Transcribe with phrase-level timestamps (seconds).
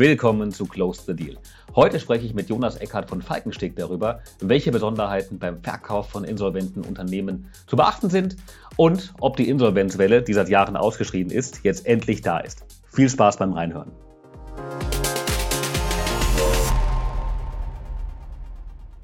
[0.00, 1.36] Willkommen zu Close the Deal.
[1.76, 6.82] Heute spreche ich mit Jonas Eckhardt von Falkensteg darüber, welche Besonderheiten beim Verkauf von insolventen
[6.82, 8.36] Unternehmen zu beachten sind
[8.78, 12.64] und ob die Insolvenzwelle, die seit Jahren ausgeschrieben ist, jetzt endlich da ist.
[12.90, 13.92] Viel Spaß beim Reinhören.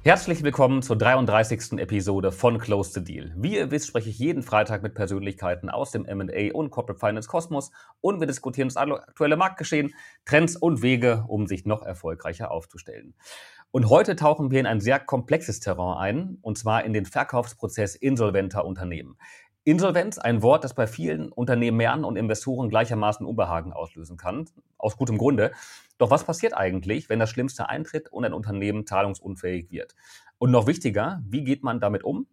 [0.07, 1.81] Herzlich willkommen zur 33.
[1.81, 3.35] Episode von Close the Deal.
[3.37, 7.29] Wie ihr wisst, spreche ich jeden Freitag mit Persönlichkeiten aus dem M&A und Corporate Finance
[7.29, 9.93] Kosmos und wir diskutieren das aktuelle Marktgeschehen,
[10.25, 13.15] Trends und Wege, um sich noch erfolgreicher aufzustellen.
[13.73, 17.97] Und heute tauchen wir in ein sehr komplexes Terrain ein, und zwar in den Verkaufsprozess
[17.97, 19.19] insolventer Unternehmen.
[19.65, 25.19] Insolvenz, ein Wort, das bei vielen Unternehmern und Investoren gleichermaßen Unbehagen auslösen kann, aus gutem
[25.19, 25.51] Grunde.
[25.99, 29.95] Doch was passiert eigentlich, wenn das Schlimmste eintritt und ein Unternehmen zahlungsunfähig wird?
[30.39, 32.27] Und noch wichtiger, wie geht man damit um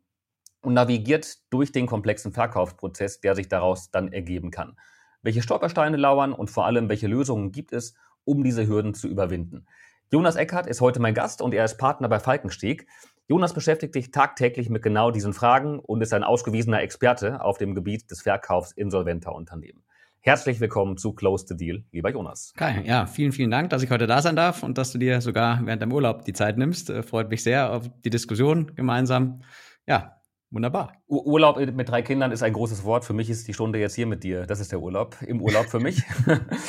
[0.62, 4.78] und navigiert durch den komplexen Verkaufsprozess, der sich daraus dann ergeben kann?
[5.22, 9.66] Welche Stolpersteine lauern und vor allem, welche Lösungen gibt es, um diese Hürden zu überwinden?
[10.12, 12.88] Jonas Eckhardt ist heute mein Gast und er ist Partner bei Falkensteg.
[13.28, 17.74] Jonas beschäftigt sich tagtäglich mit genau diesen Fragen und ist ein ausgewiesener Experte auf dem
[17.74, 19.84] Gebiet des Verkaufs insolventer Unternehmen.
[20.26, 22.54] Herzlich willkommen zu Close the Deal, lieber Jonas.
[22.56, 25.20] Kai, ja, vielen, vielen Dank, dass ich heute da sein darf und dass du dir
[25.20, 26.90] sogar während deinem Urlaub die Zeit nimmst.
[26.90, 29.42] Äh, freut mich sehr auf die Diskussion gemeinsam.
[29.86, 30.94] Ja, wunderbar.
[31.08, 33.04] Urlaub mit drei Kindern ist ein großes Wort.
[33.04, 34.46] Für mich ist die Stunde jetzt hier mit dir.
[34.46, 36.02] Das ist der Urlaub, im Urlaub für mich.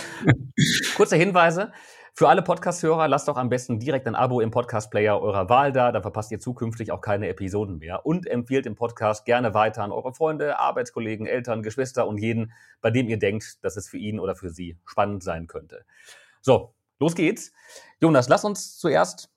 [0.97, 1.71] Kurze Hinweise.
[2.17, 5.91] Für alle Podcast-Hörer, lasst doch am besten direkt ein Abo im Podcast-Player eurer Wahl da,
[5.91, 8.07] dann verpasst ihr zukünftig auch keine Episoden mehr.
[8.07, 12.93] Und empfiehlt den Podcast gerne weiter an eure Freunde, Arbeitskollegen, Eltern, Geschwister und jeden, bei
[12.93, 15.85] dem ihr denkt, dass es für ihn oder für sie spannend sein könnte.
[16.41, 17.51] So, los geht's.
[17.99, 19.34] Jonas, lass uns zuerst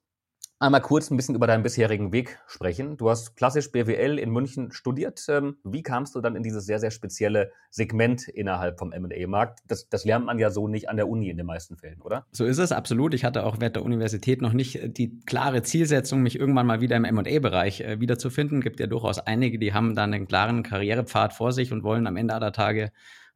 [0.59, 2.97] einmal kurz ein bisschen über deinen bisherigen Weg sprechen.
[2.97, 5.23] Du hast klassisch BWL in München studiert.
[5.29, 9.59] Ähm, wie kamst du dann in dieses sehr, sehr spezielle Segment innerhalb vom M&A-Markt?
[9.67, 12.25] Das, das lernt man ja so nicht an der Uni in den meisten Fällen, oder?
[12.31, 13.13] So ist es, absolut.
[13.13, 16.95] Ich hatte auch während der Universität noch nicht die klare Zielsetzung, mich irgendwann mal wieder
[16.95, 18.61] im M&A-Bereich äh, wiederzufinden.
[18.61, 22.17] Gibt ja durchaus einige, die haben dann einen klaren Karrierepfad vor sich und wollen am
[22.17, 22.91] Ende aller Tage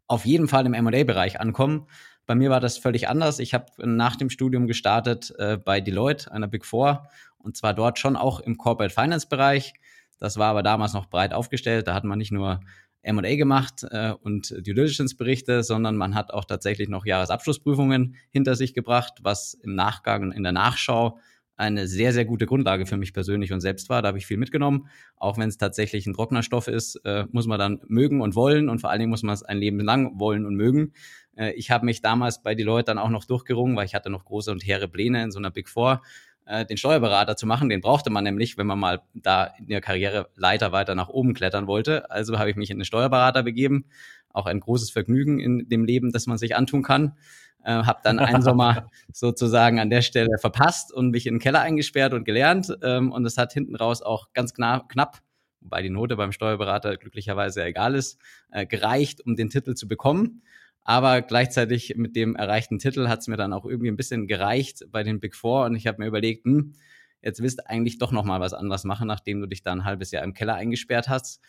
[0.07, 1.87] auf jeden Fall im M&A-Bereich ankommen.
[2.25, 3.39] Bei mir war das völlig anders.
[3.39, 7.99] Ich habe nach dem Studium gestartet äh, bei Deloitte, einer Big Four, und zwar dort
[7.99, 9.73] schon auch im Corporate Finance Bereich.
[10.19, 11.87] Das war aber damals noch breit aufgestellt.
[11.87, 12.59] Da hat man nicht nur
[13.03, 18.55] M&A gemacht äh, und Due Diligence Berichte, sondern man hat auch tatsächlich noch Jahresabschlussprüfungen hinter
[18.55, 21.19] sich gebracht, was im Nachgang und in der Nachschau
[21.61, 24.01] eine sehr, sehr gute Grundlage für mich persönlich und selbst war.
[24.01, 24.87] Da habe ich viel mitgenommen.
[25.15, 28.67] Auch wenn es tatsächlich ein trockener Stoff ist, äh, muss man dann mögen und wollen
[28.67, 30.93] und vor allen Dingen muss man es ein Leben lang wollen und mögen.
[31.35, 34.25] Äh, ich habe mich damals bei Deloitte dann auch noch durchgerungen, weil ich hatte noch
[34.25, 36.01] große und hehre Pläne in so einer Big Four
[36.45, 37.69] äh, den Steuerberater zu machen.
[37.69, 41.67] Den brauchte man nämlich, wenn man mal da in der Karriereleiter weiter nach oben klettern
[41.67, 42.09] wollte.
[42.11, 43.85] Also habe ich mich in den Steuerberater begeben.
[44.33, 47.17] Auch ein großes Vergnügen in dem Leben, das man sich antun kann.
[47.63, 51.61] Äh, habe dann einen Sommer sozusagen an der Stelle verpasst und mich in den Keller
[51.61, 52.75] eingesperrt und gelernt.
[52.81, 55.21] Ähm, und es hat hinten raus auch ganz knapp, knapp
[55.61, 58.19] wobei die Note beim Steuerberater glücklicherweise egal ist,
[58.51, 60.41] äh, gereicht, um den Titel zu bekommen.
[60.83, 64.85] Aber gleichzeitig mit dem erreichten Titel hat es mir dann auch irgendwie ein bisschen gereicht
[64.89, 66.73] bei den Big Four und ich habe mir überlegt, hm,
[67.21, 69.85] jetzt willst du eigentlich doch noch mal was anderes machen, nachdem du dich da ein
[69.85, 71.39] halbes Jahr im Keller eingesperrt hast.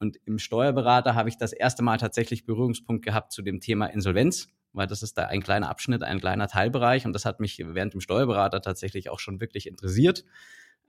[0.00, 4.48] Und im Steuerberater habe ich das erste Mal tatsächlich Berührungspunkt gehabt zu dem Thema Insolvenz,
[4.72, 7.94] weil das ist da ein kleiner Abschnitt, ein kleiner Teilbereich und das hat mich während
[7.94, 10.24] dem Steuerberater tatsächlich auch schon wirklich interessiert.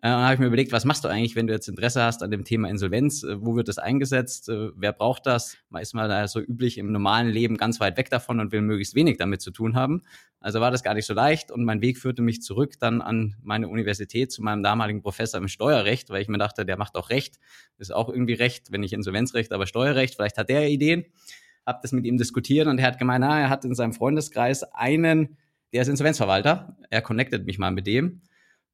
[0.04, 2.24] Äh, dann habe ich mir überlegt, was machst du eigentlich, wenn du jetzt Interesse hast
[2.24, 3.22] an dem Thema Insolvenz?
[3.24, 4.50] Äh, wo wird das eingesetzt?
[4.50, 5.58] Äh, wer braucht das?
[5.70, 8.62] Man ist mal da so üblich im normalen Leben ganz weit weg davon und will
[8.62, 10.02] möglichst wenig damit zu tun haben.
[10.40, 13.36] Also war das gar nicht so leicht und mein Weg führte mich zurück dann an
[13.44, 17.12] meine Universität zu meinem damaligen Professor im Steuerrecht, weil ich mir dachte, der macht auch
[17.12, 17.38] Recht,
[17.78, 21.06] ist auch irgendwie Recht, wenn nicht Insolvenzrecht, aber Steuerrecht, vielleicht hat der Ideen.
[21.64, 24.64] Hab das mit ihm diskutiert und er hat gemeint, na, er hat in seinem Freundeskreis
[24.64, 25.38] einen,
[25.74, 26.76] der ist Insolvenzverwalter.
[26.90, 28.22] Er connectet mich mal mit dem.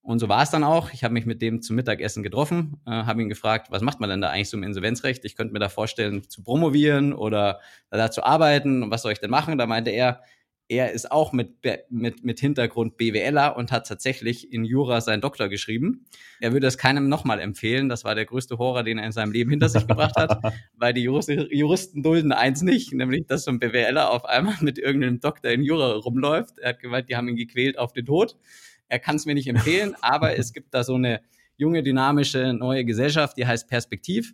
[0.07, 0.93] Und so war es dann auch.
[0.93, 4.09] Ich habe mich mit dem zum Mittagessen getroffen, äh, habe ihn gefragt, was macht man
[4.09, 5.25] denn da eigentlich so im Insolvenzrecht?
[5.25, 7.59] Ich könnte mir da vorstellen, zu promovieren oder
[7.89, 8.83] da zu arbeiten.
[8.83, 9.57] Und was soll ich denn machen?
[9.57, 10.21] Da meinte er,
[10.69, 11.55] er ist auch mit,
[11.89, 16.05] mit, mit Hintergrund BWLer und hat tatsächlich in Jura seinen Doktor geschrieben.
[16.39, 17.89] Er würde es keinem nochmal empfehlen.
[17.89, 20.41] Das war der größte Horror, den er in seinem Leben hinter sich gebracht hat,
[20.77, 24.77] weil die Juristen, Juristen dulden eins nicht, nämlich, dass so ein BWLer auf einmal mit
[24.77, 26.59] irgendeinem Doktor in Jura rumläuft.
[26.59, 28.37] Er hat gemeint, die haben ihn gequält auf den Tod.
[28.87, 31.21] Er kann es mir nicht empfehlen, aber es gibt da so eine
[31.57, 34.33] junge, dynamische neue Gesellschaft, die heißt Perspektiv.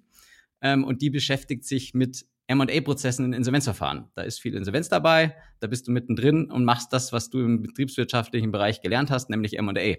[0.62, 4.10] Ähm, und die beschäftigt sich mit M&A-Prozessen in Insolvenzverfahren.
[4.16, 7.62] Da ist viel Insolvenz dabei, da bist du mittendrin und machst das, was du im
[7.62, 9.96] betriebswirtschaftlichen Bereich gelernt hast, nämlich M&A.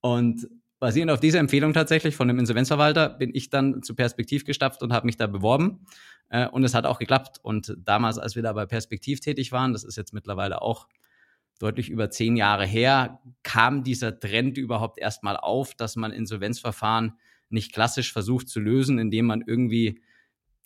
[0.00, 0.48] Und
[0.78, 4.92] basierend auf dieser Empfehlung tatsächlich von dem Insolvenzverwalter bin ich dann zu Perspektiv gestapft und
[4.92, 5.86] habe mich da beworben.
[6.28, 7.38] Äh, und es hat auch geklappt.
[7.42, 10.88] Und damals, als wir da bei Perspektiv tätig waren, das ist jetzt mittlerweile auch
[11.58, 17.14] deutlich über zehn Jahre her, kam dieser Trend überhaupt erstmal auf, dass man Insolvenzverfahren
[17.48, 20.00] nicht klassisch versucht zu lösen, indem man irgendwie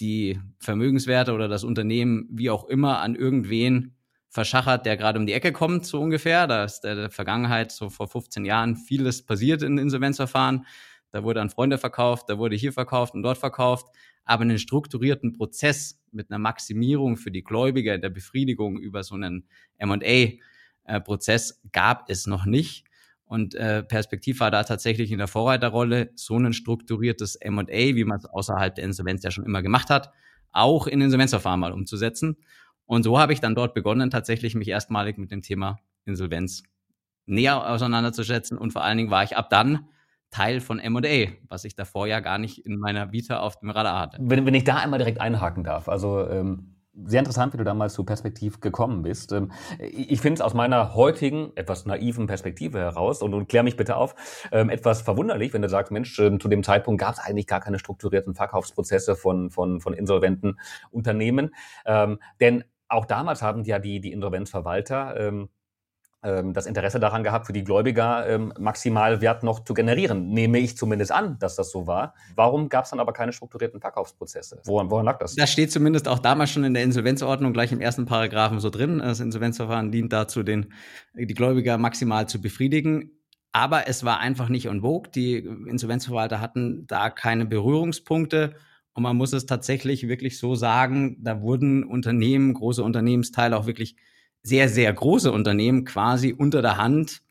[0.00, 3.94] die Vermögenswerte oder das Unternehmen, wie auch immer, an irgendwen
[4.28, 6.46] verschachert, der gerade um die Ecke kommt, so ungefähr.
[6.46, 10.66] Da ist der Vergangenheit, so vor 15 Jahren, vieles passiert in Insolvenzverfahren.
[11.10, 13.86] Da wurde an Freunde verkauft, da wurde hier verkauft und dort verkauft.
[14.24, 19.48] Aber einen strukturierten Prozess mit einer Maximierung für die Gläubiger der Befriedigung über so einen
[20.88, 22.84] M&A-Prozess gab es noch nicht.
[23.24, 28.18] Und äh, Perspektiv war da tatsächlich in der Vorreiterrolle, so ein strukturiertes M&A, wie man
[28.18, 30.10] es außerhalb der Insolvenz ja schon immer gemacht hat,
[30.50, 32.38] auch in Insolvenzverfahren mal umzusetzen.
[32.86, 36.62] Und so habe ich dann dort begonnen, tatsächlich mich erstmalig mit dem Thema Insolvenz
[37.26, 38.56] näher auseinanderzusetzen.
[38.56, 39.88] Und vor allen Dingen war ich ab dann
[40.30, 44.00] Teil von M&A, was ich davor ja gar nicht in meiner Vita auf dem Radar
[44.00, 44.18] hatte.
[44.20, 47.94] Wenn, wenn ich da einmal direkt einhaken darf, also ähm, sehr interessant, wie du damals
[47.94, 49.32] zu Perspektiv gekommen bist.
[49.32, 53.76] Ähm, ich finde es aus meiner heutigen, etwas naiven Perspektive heraus, und, und klär mich
[53.76, 54.14] bitte auf,
[54.52, 57.60] ähm, etwas verwunderlich, wenn du sagst, Mensch, ähm, zu dem Zeitpunkt gab es eigentlich gar
[57.60, 60.58] keine strukturierten Verkaufsprozesse von, von, von insolventen
[60.90, 61.54] Unternehmen.
[62.40, 65.32] Denn auch damals haben ja die, die Insolvenzverwalter
[66.20, 70.30] das Interesse daran gehabt, für die Gläubiger ähm, Maximalwert noch zu generieren.
[70.30, 72.14] Nehme ich zumindest an, dass das so war.
[72.34, 74.60] Warum gab es dann aber keine strukturierten Verkaufsprozesse?
[74.64, 75.36] Woran, woran lag das?
[75.36, 78.98] Das steht zumindest auch damals schon in der Insolvenzordnung gleich im ersten Paragraphen so drin.
[78.98, 80.72] Das Insolvenzverfahren dient dazu, den,
[81.14, 83.12] die Gläubiger maximal zu befriedigen.
[83.52, 85.08] Aber es war einfach nicht on vogue.
[85.14, 88.54] Die Insolvenzverwalter hatten da keine Berührungspunkte.
[88.92, 93.94] Und man muss es tatsächlich wirklich so sagen, da wurden Unternehmen, große Unternehmensteile auch wirklich
[94.48, 97.22] sehr, sehr große Unternehmen quasi unter der Hand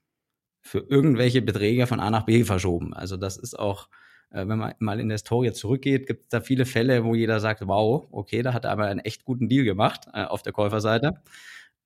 [0.61, 2.93] für irgendwelche Beträge von A nach B verschoben.
[2.93, 3.89] Also das ist auch,
[4.31, 7.39] äh, wenn man mal in der Historie zurückgeht, gibt es da viele Fälle, wo jeder
[7.39, 10.53] sagt, wow, okay, da hat er aber einen echt guten Deal gemacht äh, auf der
[10.53, 11.21] Käuferseite.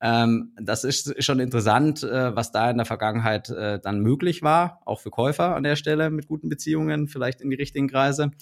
[0.00, 5.00] Ähm, das ist schon interessant, äh, was da in der Vergangenheit dann möglich war, auch
[5.00, 8.32] für Käufer an der Stelle mit guten Beziehungen, vielleicht in die richtigen Kreise.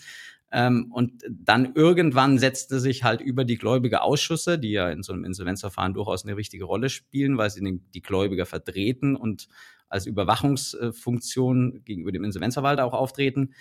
[0.52, 5.12] Ähm, und dann irgendwann setzte sich halt über die Gläubige Ausschüsse, die ja in so
[5.12, 9.48] einem Insolvenzverfahren durchaus eine wichtige Rolle spielen, weil sie die Gläubiger vertreten und
[9.88, 13.54] als Überwachungsfunktion gegenüber dem Insolvenzverwalter auch auftreten,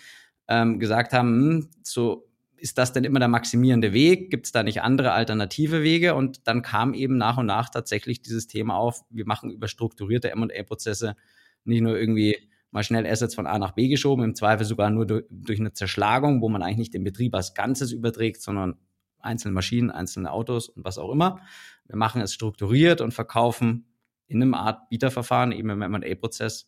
[0.47, 2.25] ähm, gesagt haben, hm, so
[2.57, 4.29] ist das denn immer der maximierende Weg?
[4.31, 6.15] Gibt es da nicht andere alternative Wege?
[6.15, 10.31] Und dann kam eben nach und nach tatsächlich dieses Thema auf, wir machen über strukturierte
[10.31, 11.15] M&A-Prozesse
[11.63, 15.05] nicht nur irgendwie mal schnell Assets von A nach B geschoben, im Zweifel sogar nur
[15.05, 18.75] durch, durch eine Zerschlagung, wo man eigentlich nicht den Betrieb als Ganzes überträgt, sondern
[19.19, 21.41] einzelne Maschinen, einzelne Autos und was auch immer.
[21.87, 23.85] Wir machen es strukturiert und verkaufen
[24.27, 26.65] in einem Art Bieterverfahren, eben im M&A-Prozess,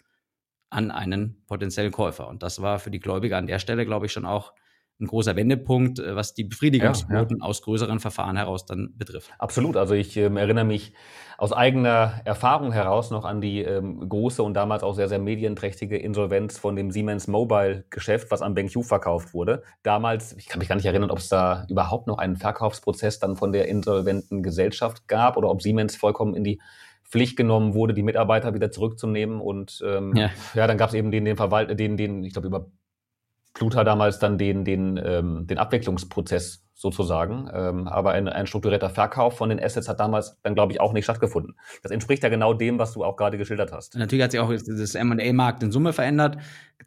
[0.70, 2.28] an einen potenziellen Käufer.
[2.28, 4.54] Und das war für die Gläubiger an der Stelle, glaube ich, schon auch
[5.02, 7.50] ein großer Wendepunkt, äh, was die Befriedigungsquoten ja, ja.
[7.50, 9.32] aus größeren Verfahren heraus dann betrifft.
[9.40, 9.76] Absolut.
[9.78, 10.94] Also ich ähm, erinnere mich
[11.38, 15.98] aus eigener Erfahrung heraus noch an die ähm, große und damals auch sehr, sehr medienträchtige
[15.98, 19.64] Insolvenz von dem Siemens Mobile Geschäft, was am BenQ verkauft wurde.
[19.82, 23.36] Damals, ich kann mich gar nicht erinnern, ob es da überhaupt noch einen Verkaufsprozess dann
[23.36, 26.62] von der insolventen Gesellschaft gab oder ob Siemens vollkommen in die
[27.12, 29.42] Pflicht genommen wurde, die Mitarbeiter wieder zurückzunehmen.
[29.42, 30.30] Und ähm, ja.
[30.54, 32.68] ja, dann gab es eben den, den Verwalt, den, den, ich glaube, über
[33.54, 37.48] Pluta damals dann den, den, ähm, den Abwicklungsprozess sozusagen.
[37.54, 40.94] Ähm, aber ein, ein strukturierter Verkauf von den Assets hat damals dann, glaube ich, auch
[40.94, 41.56] nicht stattgefunden.
[41.84, 43.96] Das entspricht ja genau dem, was du auch gerade geschildert hast.
[43.96, 46.38] Natürlich hat sich auch das M&A-Markt in Summe verändert.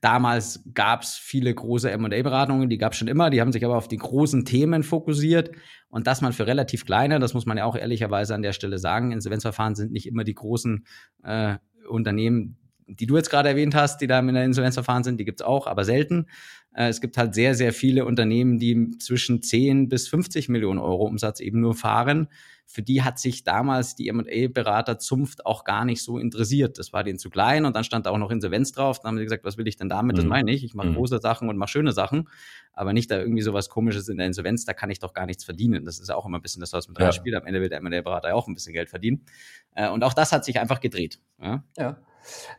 [0.00, 3.76] Damals gab es viele große M&A-Beratungen, die gab es schon immer, die haben sich aber
[3.76, 5.52] auf die großen Themen fokussiert.
[5.88, 8.78] Und dass man für relativ kleine, das muss man ja auch ehrlicherweise an der Stelle
[8.78, 10.84] sagen, Insolvenzverfahren sind nicht immer die großen
[11.22, 11.54] äh,
[11.88, 15.42] Unternehmen, die du jetzt gerade erwähnt hast, die da in der Insolvenzverfahren sind, die gibt's
[15.42, 16.26] auch, aber selten.
[16.74, 21.04] Äh, es gibt halt sehr, sehr viele Unternehmen, die zwischen 10 bis 50 Millionen Euro
[21.04, 22.28] Umsatz eben nur fahren.
[22.66, 26.78] Für die hat sich damals die M&A-Berater Zunft auch gar nicht so interessiert.
[26.78, 29.00] Das war denen zu klein und dann stand da auch noch Insolvenz drauf.
[29.00, 30.16] Dann haben sie gesagt, was will ich denn damit?
[30.16, 30.30] Das mhm.
[30.30, 30.64] meine ich.
[30.64, 30.94] Ich mache mhm.
[30.94, 32.28] große Sachen und mache schöne Sachen,
[32.72, 34.64] aber nicht da irgendwie sowas komisches in der Insolvenz.
[34.64, 35.84] Da kann ich doch gar nichts verdienen.
[35.84, 37.12] Das ist auch immer ein bisschen das, was mit ja.
[37.12, 37.36] spielt.
[37.36, 39.26] Am Ende will der M&A-Berater ja auch ein bisschen Geld verdienen.
[39.74, 41.20] Äh, und auch das hat sich einfach gedreht.
[41.40, 41.62] Ja.
[41.76, 41.98] ja.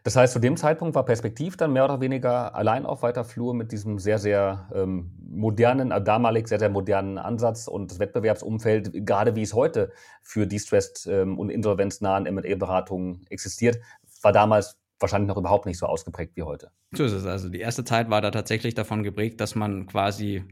[0.03, 3.53] Das heißt, zu dem Zeitpunkt war Perspektiv dann mehr oder weniger allein auf weiter Flur
[3.53, 9.05] mit diesem sehr, sehr ähm, modernen, äh, damalig sehr, sehr modernen Ansatz und das Wettbewerbsumfeld,
[9.05, 9.91] gerade wie es heute
[10.21, 13.79] für distressed ähm, und insolvenznahen M&A-Beratungen existiert,
[14.21, 16.71] war damals wahrscheinlich noch überhaupt nicht so ausgeprägt wie heute.
[16.93, 17.25] So ist es.
[17.25, 20.43] Also die erste Zeit war da tatsächlich davon geprägt, dass man quasi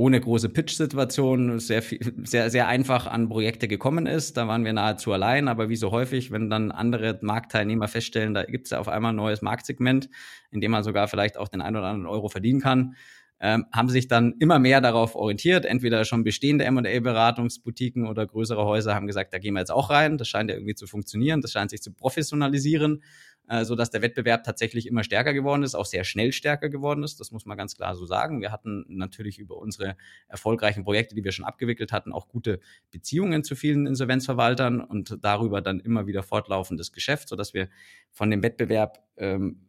[0.00, 1.82] ohne große Pitch-Situation sehr,
[2.22, 4.34] sehr, sehr einfach an Projekte gekommen ist.
[4.38, 8.44] Da waren wir nahezu allein, aber wie so häufig, wenn dann andere Marktteilnehmer feststellen, da
[8.44, 10.08] gibt es ja auf einmal ein neues Marktsegment,
[10.50, 12.96] in dem man sogar vielleicht auch den einen oder anderen Euro verdienen kann,
[13.40, 15.66] ähm, haben sich dann immer mehr darauf orientiert.
[15.66, 20.16] Entweder schon bestehende M&A-Beratungsboutiquen oder größere Häuser haben gesagt, da gehen wir jetzt auch rein.
[20.16, 21.42] Das scheint ja irgendwie zu funktionieren.
[21.42, 23.02] Das scheint sich zu professionalisieren,
[23.50, 27.02] äh, so dass der Wettbewerb tatsächlich immer stärker geworden ist, auch sehr schnell stärker geworden
[27.02, 27.18] ist.
[27.18, 28.40] Das muss man ganz klar so sagen.
[28.40, 29.96] Wir hatten natürlich über unsere
[30.28, 32.60] erfolgreichen Projekte, die wir schon abgewickelt hatten, auch gute
[32.92, 37.68] Beziehungen zu vielen Insolvenzverwaltern und darüber dann immer wieder fortlaufendes Geschäft, so dass wir
[38.12, 39.66] von dem Wettbewerb ähm,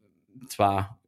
[0.48, 1.00] zwar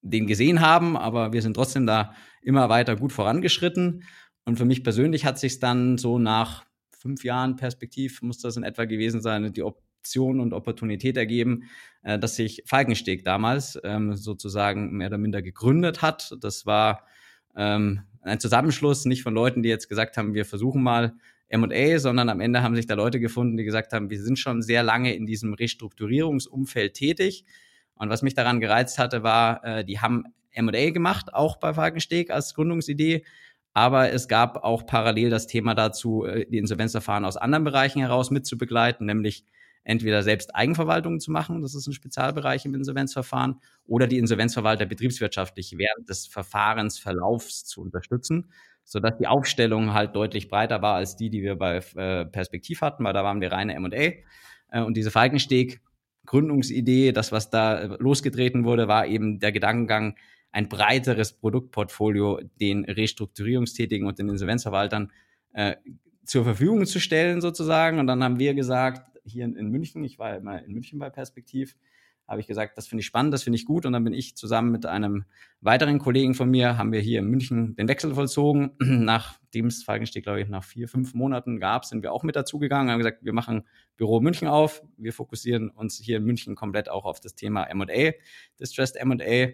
[0.00, 4.04] den gesehen haben, aber wir sind trotzdem da immer weiter gut vorangeschritten.
[4.46, 8.62] Und für mich persönlich hat sich dann so nach fünf Jahren Perspektiv, muss das in
[8.62, 9.62] etwa gewesen sein, die
[10.06, 11.64] Option und Opportunität ergeben,
[12.02, 16.36] äh, dass sich Falkensteg damals ähm, sozusagen mehr oder minder gegründet hat.
[16.40, 17.04] Das war
[17.56, 21.14] ähm, ein Zusammenschluss nicht von Leuten, die jetzt gesagt haben, wir versuchen mal
[21.48, 24.62] M&A, sondern am Ende haben sich da Leute gefunden, die gesagt haben, wir sind schon
[24.62, 27.44] sehr lange in diesem Restrukturierungsumfeld tätig
[27.96, 32.30] und was mich daran gereizt hatte, war, äh, die haben M&A gemacht, auch bei Falkensteg
[32.30, 33.24] als Gründungsidee.
[33.72, 38.30] Aber es gab auch parallel das Thema dazu, äh, die Insolvenzverfahren aus anderen Bereichen heraus
[38.30, 39.44] mitzubegleiten, nämlich
[39.86, 45.76] entweder selbst Eigenverwaltungen zu machen, das ist ein Spezialbereich im Insolvenzverfahren, oder die Insolvenzverwalter betriebswirtschaftlich
[45.78, 48.50] während des Verfahrensverlaufs zu unterstützen,
[48.82, 53.04] sodass die Aufstellung halt deutlich breiter war als die, die wir bei äh, Perspektiv hatten,
[53.04, 53.96] weil da waren wir reine M&A.
[53.96, 55.80] Äh, und diese Falkensteg
[56.26, 60.16] Gründungsidee, das, was da äh, losgetreten wurde, war eben der Gedankengang,
[60.50, 65.12] ein breiteres Produktportfolio den Restrukturierungstätigen und den Insolvenzverwaltern
[65.52, 65.76] äh,
[66.24, 68.00] zur Verfügung zu stellen, sozusagen.
[68.00, 71.10] Und dann haben wir gesagt, hier in, München, ich war ja immer in München bei
[71.10, 71.76] Perspektiv,
[72.28, 73.86] habe ich gesagt, das finde ich spannend, das finde ich gut.
[73.86, 75.24] Und dann bin ich zusammen mit einem
[75.60, 78.72] weiteren Kollegen von mir, haben wir hier in München den Wechsel vollzogen.
[78.78, 82.90] Nachdem es Falkensteg, glaube ich, nach vier, fünf Monaten gab, sind wir auch mit dazugegangen,
[82.90, 83.64] haben gesagt, wir machen
[83.96, 84.82] Büro München auf.
[84.96, 88.12] Wir fokussieren uns hier in München komplett auch auf das Thema M&A,
[88.58, 89.52] Distressed M&A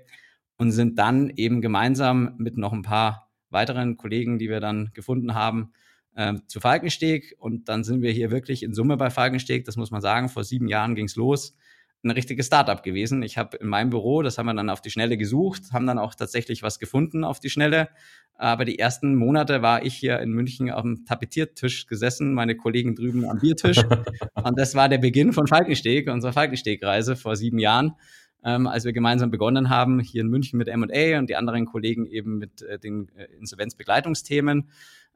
[0.57, 5.35] und sind dann eben gemeinsam mit noch ein paar weiteren Kollegen, die wir dann gefunden
[5.35, 5.73] haben,
[6.15, 7.35] äh, zu Falkensteg.
[7.39, 10.45] Und dann sind wir hier wirklich in Summe bei Falkensteg, das muss man sagen, vor
[10.45, 11.57] sieben Jahren ging es los
[12.05, 13.23] ein richtiges Startup gewesen.
[13.23, 15.99] Ich habe in meinem Büro, das haben wir dann auf die Schnelle gesucht, haben dann
[15.99, 17.89] auch tatsächlich was gefunden auf die Schnelle.
[18.35, 22.97] Aber die ersten Monate war ich hier in München auf dem Tapetiertisch gesessen, meine Kollegen
[22.97, 23.79] drüben am Biertisch.
[24.35, 27.93] und das war der Beginn von Falkensteg, unserer Falkensteg-Reise vor sieben Jahren,
[28.45, 32.07] ähm, als wir gemeinsam begonnen haben, hier in München mit M&A und die anderen Kollegen
[32.07, 34.71] eben mit äh, den äh, Insolvenzbegleitungsthemen.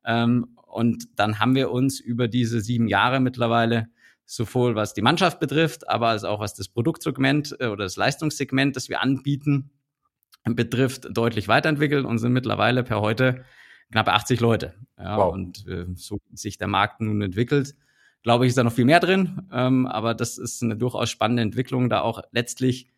[0.06, 3.88] Ähm, und dann haben wir uns über diese sieben Jahre mittlerweile
[4.24, 8.76] sowohl was die Mannschaft betrifft, aber als auch was das Produktsegment äh, oder das Leistungssegment,
[8.76, 9.70] das wir anbieten,
[10.44, 13.44] betrifft, deutlich weiterentwickelt und sind mittlerweile per heute
[13.90, 14.74] knappe 80 Leute.
[14.98, 15.32] Ja, wow.
[15.32, 17.74] Und äh, so sich der Markt nun entwickelt,
[18.22, 19.48] glaube ich, ist da noch viel mehr drin.
[19.52, 22.88] Ähm, aber das ist eine durchaus spannende Entwicklung, da auch letztlich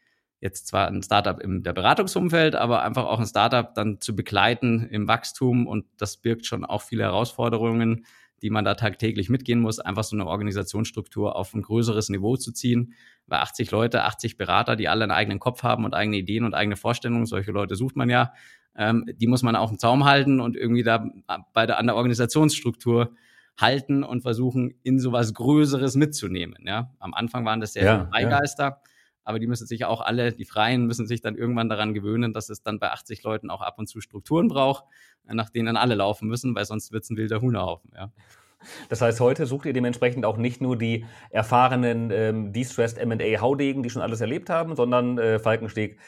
[0.41, 4.87] jetzt zwar ein Startup im der Beratungsumfeld, aber einfach auch ein Startup dann zu begleiten
[4.91, 8.07] im Wachstum und das birgt schon auch viele Herausforderungen,
[8.41, 12.53] die man da tagtäglich mitgehen muss, einfach so eine Organisationsstruktur auf ein größeres Niveau zu
[12.53, 12.95] ziehen.
[13.27, 16.55] Weil 80 Leute, 80 Berater, die alle einen eigenen Kopf haben und eigene Ideen und
[16.55, 18.33] eigene Vorstellungen, solche Leute sucht man ja,
[18.77, 21.05] ähm, die muss man auf dem Zaum halten und irgendwie da
[21.53, 23.17] bei der, an der Organisationsstruktur
[23.61, 26.65] halten und versuchen, in sowas Größeres mitzunehmen.
[26.65, 26.95] Ja?
[27.01, 28.65] Am Anfang waren das sehr ja, Freigeister.
[28.65, 28.81] Ja
[29.29, 32.49] aber die müssen sich auch alle, die Freien müssen sich dann irgendwann daran gewöhnen, dass
[32.49, 34.85] es dann bei 80 Leuten auch ab und zu Strukturen braucht,
[35.25, 37.93] nach denen alle laufen müssen, weil sonst wird es ein wilder Hunehaufen.
[37.95, 38.11] Ja.
[38.89, 43.91] Das heißt, heute sucht ihr dementsprechend auch nicht nur die erfahrenen ähm, Distressed M&A-Haudegen, die
[43.91, 45.99] schon alles erlebt haben, sondern äh, Falkensteg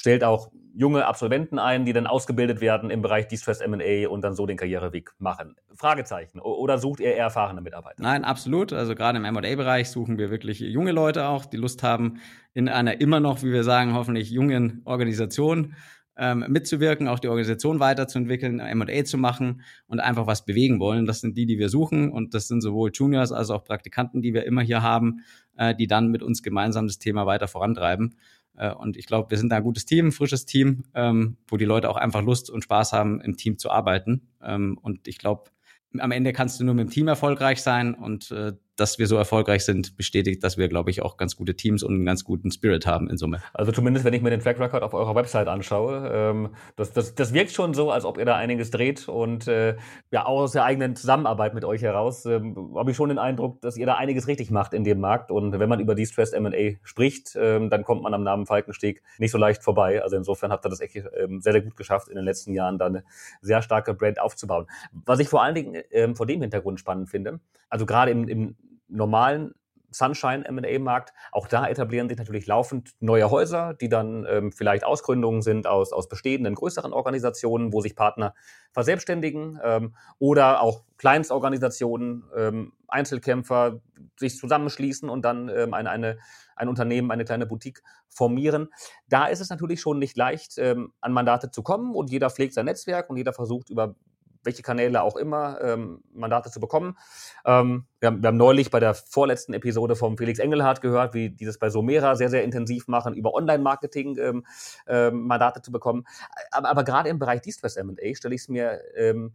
[0.00, 4.34] stellt auch junge Absolventen ein, die dann ausgebildet werden im Bereich Distress M&A und dann
[4.34, 5.56] so den Karriereweg machen.
[5.74, 6.40] Fragezeichen.
[6.40, 8.02] Oder sucht ihr eher erfahrene Mitarbeiter?
[8.02, 8.72] Nein, absolut.
[8.72, 12.20] Also gerade im M&A-Bereich suchen wir wirklich junge Leute auch, die Lust haben,
[12.54, 15.74] in einer immer noch, wie wir sagen, hoffentlich jungen Organisation
[16.16, 21.04] ähm, mitzuwirken, auch die Organisation weiterzuentwickeln, M&A zu machen und einfach was bewegen wollen.
[21.04, 24.32] Das sind die, die wir suchen und das sind sowohl Juniors als auch Praktikanten, die
[24.32, 25.24] wir immer hier haben,
[25.58, 28.16] äh, die dann mit uns gemeinsam das Thema weiter vorantreiben.
[28.60, 31.56] Äh, und ich glaube, wir sind da ein gutes Team, ein frisches Team, ähm, wo
[31.56, 34.28] die Leute auch einfach Lust und Spaß haben, im Team zu arbeiten.
[34.42, 35.50] Ähm, und ich glaube,
[35.98, 39.16] am Ende kannst du nur mit dem Team erfolgreich sein und äh, dass wir so
[39.16, 42.50] erfolgreich sind, bestätigt, dass wir, glaube ich, auch ganz gute Teams und einen ganz guten
[42.50, 43.42] Spirit haben in Summe.
[43.52, 47.14] Also zumindest, wenn ich mir den Track Record auf eurer Website anschaue, ähm, das, das,
[47.14, 49.76] das wirkt schon so, als ob ihr da einiges dreht und äh,
[50.10, 53.60] ja, auch aus der eigenen Zusammenarbeit mit euch heraus ähm, habe ich schon den Eindruck,
[53.60, 56.76] dass ihr da einiges richtig macht in dem Markt und wenn man über Distressed M&A
[56.82, 60.02] spricht, ähm, dann kommt man am Namen Falkensteg nicht so leicht vorbei.
[60.02, 62.78] Also insofern habt ihr das echt ähm, sehr, sehr gut geschafft, in den letzten Jahren
[62.78, 63.04] da eine
[63.42, 64.66] sehr starke Brand aufzubauen.
[64.92, 68.56] Was ich vor allen Dingen ähm, vor dem Hintergrund spannend finde, also gerade im, im
[68.90, 69.54] normalen
[69.90, 71.12] Sunshine M&A-Markt.
[71.32, 75.92] Auch da etablieren sich natürlich laufend neue Häuser, die dann ähm, vielleicht Ausgründungen sind aus,
[75.92, 78.34] aus bestehenden größeren Organisationen, wo sich Partner
[78.72, 83.80] verselbstständigen ähm, oder auch Kleinstorganisationen, ähm, Einzelkämpfer
[84.18, 86.18] sich zusammenschließen und dann ähm, eine, eine,
[86.56, 88.68] ein Unternehmen, eine kleine Boutique formieren.
[89.08, 92.54] Da ist es natürlich schon nicht leicht, ähm, an Mandate zu kommen und jeder pflegt
[92.54, 93.94] sein Netzwerk und jeder versucht über
[94.42, 96.96] welche Kanäle auch immer, ähm, Mandate zu bekommen.
[97.44, 101.30] Ähm, wir, haben, wir haben neulich bei der vorletzten Episode vom Felix Engelhardt gehört, wie
[101.30, 104.46] die das bei Somera sehr, sehr intensiv machen, über Online-Marketing ähm,
[104.86, 106.04] ähm, Mandate zu bekommen.
[106.50, 109.34] Aber, aber gerade im Bereich Distress M&A stelle ich es mir ähm,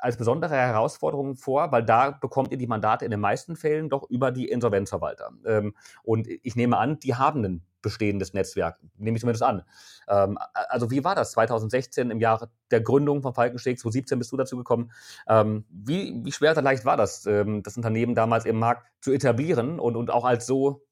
[0.00, 4.08] als besondere Herausforderung vor, weil da bekommt ihr die Mandate in den meisten Fällen doch
[4.08, 5.30] über die Insolvenzverwalter.
[5.44, 9.62] Ähm, und ich nehme an, die haben einen bestehendes Netzwerk, nehme ich zumindest an.
[10.08, 14.36] Ähm, also wie war das 2016 im Jahr der Gründung von Falkensteg, 2017 bist du
[14.36, 14.92] dazu gekommen.
[15.28, 19.12] Ähm, wie, wie schwer oder leicht war das, ähm, das Unternehmen damals im Markt zu
[19.12, 20.82] etablieren und, und auch als so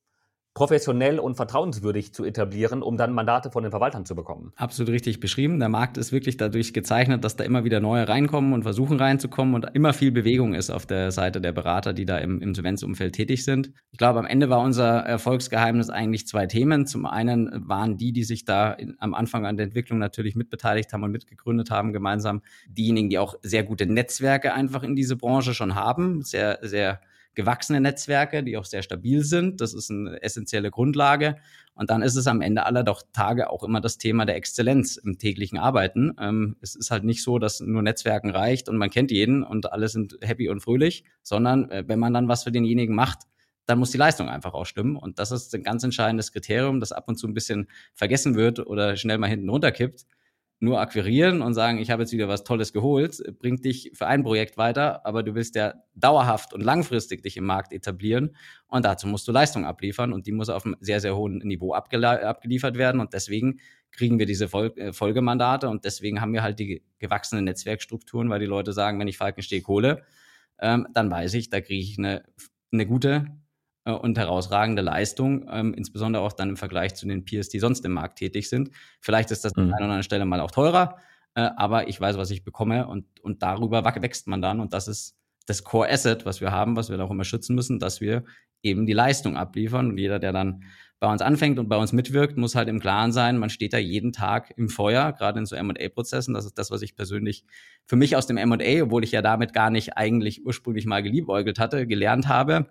[0.59, 4.53] professionell und vertrauenswürdig zu etablieren, um dann Mandate von den Verwaltern zu bekommen.
[4.57, 5.61] Absolut richtig beschrieben.
[5.61, 9.55] Der Markt ist wirklich dadurch gezeichnet, dass da immer wieder neue reinkommen und versuchen reinzukommen
[9.55, 13.45] und immer viel Bewegung ist auf der Seite der Berater, die da im Insolvenzumfeld tätig
[13.45, 13.71] sind.
[13.93, 16.87] Ich glaube, am Ende war unser Erfolgsgeheimnis eigentlich zwei Themen.
[16.87, 20.93] Zum einen waren die, die sich da in, am Anfang an der Entwicklung natürlich mitbeteiligt
[20.93, 25.55] haben und mitgegründet haben, gemeinsam diejenigen, die auch sehr gute Netzwerke einfach in diese Branche
[25.55, 26.99] schon haben, sehr, sehr
[27.39, 29.61] gewachsene Netzwerke, die auch sehr stabil sind.
[29.61, 31.37] Das ist eine essentielle Grundlage.
[31.75, 34.97] Und dann ist es am Ende aller doch Tage auch immer das Thema der Exzellenz
[34.97, 36.17] im täglichen Arbeiten.
[36.21, 39.71] Ähm, es ist halt nicht so, dass nur Netzwerken reicht und man kennt jeden und
[39.73, 43.21] alle sind happy und fröhlich, sondern äh, wenn man dann was für denjenigen macht,
[43.67, 44.97] dann muss die Leistung einfach auch stimmen.
[44.97, 48.59] Und das ist ein ganz entscheidendes Kriterium, das ab und zu ein bisschen vergessen wird
[48.59, 50.07] oder schnell mal hinten runterkippt
[50.61, 54.25] nur akquirieren und sagen, ich habe jetzt wieder was Tolles geholt, bringt dich für ein
[54.25, 58.37] Projekt weiter, aber du willst ja dauerhaft und langfristig dich im Markt etablieren
[58.67, 61.75] und dazu musst du Leistung abliefern und die muss auf einem sehr, sehr hohen Niveau
[61.75, 63.61] abgeliefert werden und deswegen
[63.93, 68.41] kriegen wir diese Fol äh, Folgemandate und deswegen haben wir halt die gewachsenen Netzwerkstrukturen, weil
[68.41, 70.03] die Leute sagen, wenn ich Falkensteg hole,
[70.61, 72.25] ähm, dann weiß ich, da kriege ich eine,
[72.73, 73.27] eine gute
[73.89, 77.85] äh, und herausragende Leistung, ähm, insbesondere auch dann im Vergleich zu den Peers, die sonst
[77.87, 78.71] im Markt tätig sind.
[79.01, 79.63] Vielleicht ist das mhm.
[79.63, 80.99] an einer oder anderen Stelle mal auch teurer,
[81.35, 84.89] äh, aber ich weiß, was ich bekomme und, und darüber wächst man dann und das
[84.89, 88.25] ist das Core Asset, was wir haben, was wir auch immer schützen müssen, dass wir
[88.63, 90.65] eben die Leistung abliefern und jeder, der dann
[91.01, 93.79] bei uns anfängt und bei uns mitwirkt, muss halt im Klaren sein, man steht da
[93.79, 96.35] jeden Tag im Feuer, gerade in so M&A-Prozessen.
[96.35, 97.45] Das ist das, was ich persönlich
[97.87, 101.61] für mich aus dem M&A, obwohl ich ja damit gar nicht eigentlich ursprünglich mal geliebäugelt
[101.61, 102.69] hatte, gelernt habe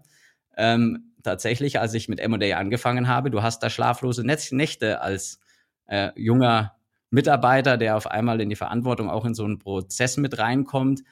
[0.58, 5.40] ähm, tatsächlich, als ich mit M&A angefangen habe, du hast da schlaflose Nächte als
[5.88, 6.74] äh, junger
[7.10, 11.04] Mitarbeiter, der auf einmal in die Verantwortung auch in so einen Prozess mit reinkommt.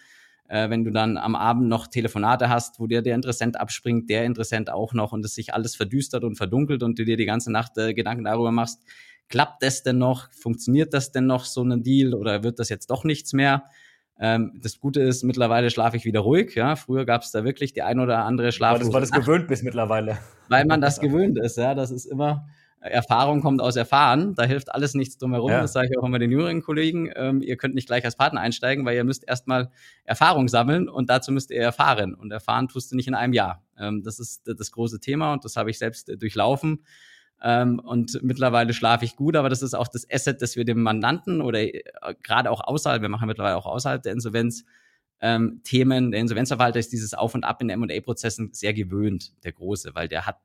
[0.47, 4.25] Äh, wenn du dann am Abend noch Telefonate hast, wo dir der Interessent abspringt, der
[4.25, 7.51] Interessent auch noch und es sich alles verdüstert und verdunkelt und du dir die ganze
[7.51, 8.83] Nacht äh, Gedanken darüber machst,
[9.27, 10.31] klappt das denn noch?
[10.33, 13.63] Funktioniert das denn noch, so ein Deal oder wird das jetzt doch nichts mehr?
[14.19, 16.55] Ähm, das Gute ist, mittlerweile schlafe ich wieder ruhig.
[16.55, 18.73] Ja, früher gab es da wirklich die ein oder andere Schlaf.
[18.73, 20.17] Weil, das, weil du gewöhnt bist mittlerweile.
[20.47, 21.57] Weil man das gewöhnt ist.
[21.57, 22.45] Ja, das ist immer
[22.91, 24.35] Erfahrung kommt aus Erfahren.
[24.35, 25.49] Da hilft alles nichts drumherum.
[25.49, 25.61] Ja.
[25.61, 27.09] Das sage ich auch immer den jüngeren Kollegen.
[27.15, 29.71] Ähm, ihr könnt nicht gleich als Partner einsteigen, weil ihr müsst erstmal
[30.03, 32.13] Erfahrung sammeln und dazu müsst ihr erfahren.
[32.13, 33.63] Und erfahren tust du nicht in einem Jahr.
[33.77, 36.83] Ähm, das ist das große Thema und das habe ich selbst äh, durchlaufen.
[37.41, 40.81] Ähm, und mittlerweile schlafe ich gut, aber das ist auch das Asset, das wir dem
[40.81, 41.83] Mandanten oder äh,
[42.23, 44.65] gerade auch außerhalb, wir machen mittlerweile auch außerhalb der Insolvenz,
[45.21, 49.95] ähm, Themen, der Insolvenzverwalter ist dieses Auf und Ab in M&A-Prozessen sehr gewöhnt, der Große,
[49.95, 50.39] weil der hat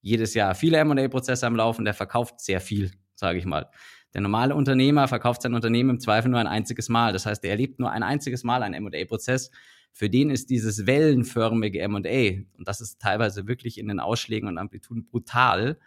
[0.00, 3.68] jedes Jahr viele M&A-Prozesse am Laufen, der verkauft sehr viel, sage ich mal.
[4.14, 7.12] Der normale Unternehmer verkauft sein Unternehmen im Zweifel nur ein einziges Mal.
[7.12, 9.50] Das heißt, er erlebt nur ein einziges Mal einen M&A-Prozess.
[9.92, 14.58] Für den ist dieses wellenförmige M&A, und das ist teilweise wirklich in den Ausschlägen und
[14.58, 15.78] Amplituden brutal,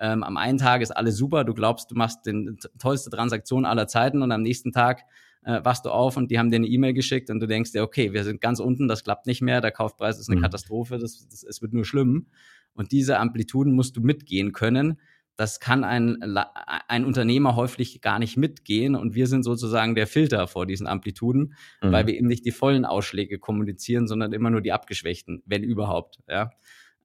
[0.00, 3.86] ähm, am einen Tag ist alles super, du glaubst, du machst den tollste Transaktion aller
[3.86, 5.02] Zeiten und am nächsten Tag
[5.44, 7.82] äh, wachst du auf und die haben dir eine E-Mail geschickt und du denkst dir,
[7.82, 10.42] okay, wir sind ganz unten, das klappt nicht mehr, der Kaufpreis ist eine mhm.
[10.42, 12.26] Katastrophe, das, das, es wird nur schlimm.
[12.72, 15.00] Und diese Amplituden musst du mitgehen können.
[15.36, 20.46] Das kann ein, ein Unternehmer häufig gar nicht mitgehen und wir sind sozusagen der Filter
[20.46, 21.92] vor diesen Amplituden, mhm.
[21.92, 26.20] weil wir eben nicht die vollen Ausschläge kommunizieren, sondern immer nur die abgeschwächten, wenn überhaupt.
[26.28, 26.50] Ja.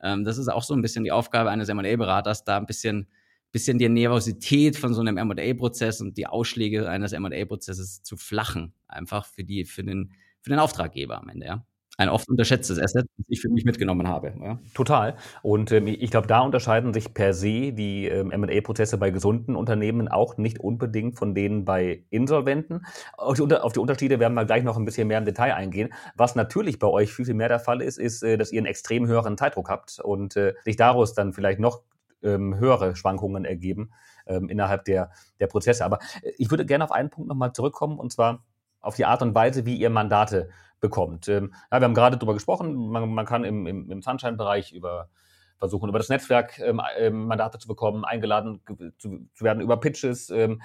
[0.02, 3.08] Ähm, das ist auch so ein bisschen die Aufgabe eines M&A-Beraters, da ein bisschen,
[3.52, 9.26] bisschen die Nervosität von so einem M&A-Prozess und die Ausschläge eines M&A-Prozesses zu flachen, einfach
[9.26, 11.66] für die, für den, für den Auftraggeber am Ende, ja.
[11.98, 14.34] Ein oft unterschätztes Asset, das ich für mich mitgenommen habe.
[14.42, 14.60] Ja.
[14.74, 15.16] Total.
[15.42, 20.08] Und ähm, ich glaube, da unterscheiden sich per se die ähm, M&A-Prozesse bei gesunden Unternehmen
[20.08, 22.86] auch nicht unbedingt von denen bei Insolventen.
[23.18, 25.94] Auf die, auf die, Unterschiede werden wir gleich noch ein bisschen mehr im Detail eingehen.
[26.16, 28.68] Was natürlich bei euch viel, viel mehr der Fall ist, ist, äh, dass ihr einen
[28.68, 31.82] extrem höheren Zeitdruck habt und äh, sich daraus dann vielleicht noch
[32.24, 33.92] ähm, höhere Schwankungen ergeben
[34.28, 35.86] ähm, innerhalb der, der Prozesse.
[35.86, 38.44] Aber äh, ich würde gerne auf einen Punkt nochmal zurückkommen, und zwar
[38.86, 41.28] auf die Art und Weise, wie ihr Mandate bekommt.
[41.28, 45.10] Ähm, ja, wir haben gerade darüber gesprochen, man, man kann im, im, im Sunshine-Bereich über
[45.58, 48.62] versuchen, über das Netzwerk ähm, ähm, Mandate zu bekommen, eingeladen
[48.98, 50.62] zu, zu werden über Pitches, ähm,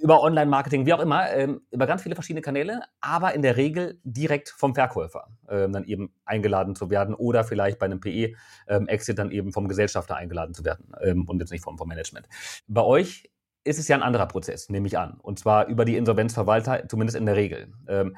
[0.00, 3.98] über Online-Marketing, wie auch immer, ähm, über ganz viele verschiedene Kanäle, aber in der Regel
[4.04, 9.16] direkt vom Verkäufer ähm, dann eben eingeladen zu werden oder vielleicht bei einem PE-Exit ähm,
[9.16, 10.92] dann eben vom Gesellschafter eingeladen zu werden
[11.26, 12.28] und jetzt nicht vom, vom Management.
[12.66, 13.30] Bei euch
[13.68, 15.18] ist es ja ein anderer Prozess, nehme ich an.
[15.22, 17.72] Und zwar über die Insolvenzverwalter, zumindest in der Regel.
[17.86, 18.16] Ähm,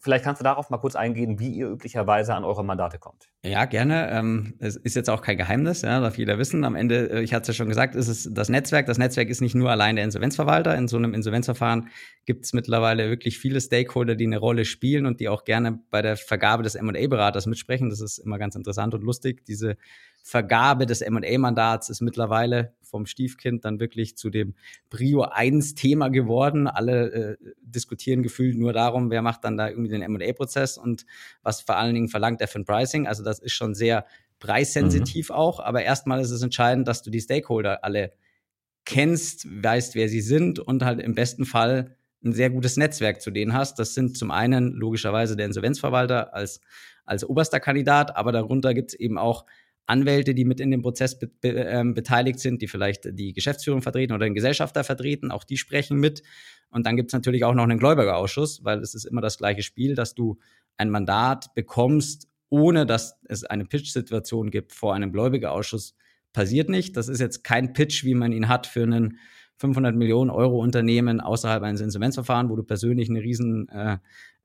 [0.00, 3.28] vielleicht kannst du darauf mal kurz eingehen, wie ihr üblicherweise an eure Mandate kommt.
[3.44, 4.10] Ja, gerne.
[4.10, 6.64] Ähm, es ist jetzt auch kein Geheimnis, ja, darf jeder wissen.
[6.64, 8.86] Am Ende, äh, ich hatte es ja schon gesagt, ist es das Netzwerk.
[8.86, 10.76] Das Netzwerk ist nicht nur allein der Insolvenzverwalter.
[10.76, 11.88] In so einem Insolvenzverfahren
[12.24, 16.02] gibt es mittlerweile wirklich viele Stakeholder, die eine Rolle spielen und die auch gerne bei
[16.02, 17.90] der Vergabe des M&A-Beraters mitsprechen.
[17.90, 19.44] Das ist immer ganz interessant und lustig.
[19.46, 19.76] Diese
[20.28, 24.54] Vergabe des M&A-Mandats ist mittlerweile vom Stiefkind dann wirklich zu dem
[24.90, 26.66] Prio 1 Thema geworden.
[26.66, 31.06] Alle äh, diskutieren gefühlt nur darum, wer macht dann da irgendwie den M&A-Prozess und
[31.44, 33.06] was vor allen Dingen verlangt er für ein Pricing.
[33.06, 34.04] Also das ist schon sehr
[34.40, 35.36] preissensitiv mhm.
[35.36, 38.12] auch, aber erstmal ist es entscheidend, dass du die Stakeholder alle
[38.84, 43.30] kennst, weißt, wer sie sind und halt im besten Fall ein sehr gutes Netzwerk zu
[43.30, 43.78] denen hast.
[43.78, 46.60] Das sind zum einen logischerweise der Insolvenzverwalter als,
[47.04, 49.46] als oberster Kandidat, aber darunter gibt es eben auch
[49.86, 53.82] Anwälte, die mit in dem Prozess be be ähm, beteiligt sind, die vielleicht die Geschäftsführung
[53.82, 56.22] vertreten oder den Gesellschafter vertreten, auch die sprechen mit.
[56.70, 59.62] Und dann gibt es natürlich auch noch einen Gläubigerausschuss, weil es ist immer das gleiche
[59.62, 60.38] Spiel, dass du
[60.76, 65.94] ein Mandat bekommst, ohne dass es eine Pitch-Situation gibt vor einem Gläubigerausschuss,
[66.32, 66.96] passiert nicht.
[66.96, 69.18] Das ist jetzt kein Pitch, wie man ihn hat für einen
[69.58, 73.98] 500 Millionen Euro Unternehmen außerhalb eines Insolvenzverfahrens, wo du persönlich eine riesen äh,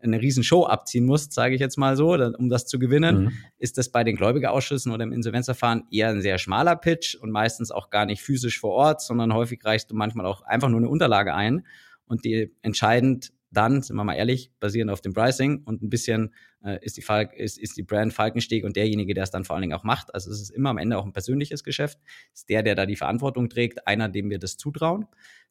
[0.03, 3.31] eine riesen Show abziehen musst, sage ich jetzt mal so, um das zu gewinnen, mhm.
[3.57, 7.71] ist das bei den Gläubigerausschüssen oder im Insolvenzverfahren eher ein sehr schmaler Pitch und meistens
[7.71, 10.89] auch gar nicht physisch vor Ort, sondern häufig reichst du manchmal auch einfach nur eine
[10.89, 11.65] Unterlage ein
[12.05, 16.33] und die entscheidend dann, sind wir mal ehrlich, basierend auf dem Pricing und ein bisschen
[16.63, 19.55] äh, ist, die Falk, ist, ist die Brand Falkensteg und derjenige, der es dann vor
[19.55, 20.13] allen Dingen auch macht.
[20.15, 21.99] Also es ist immer am Ende auch ein persönliches Geschäft.
[22.33, 25.05] Ist der, der da die Verantwortung trägt, einer, dem wir das zutrauen.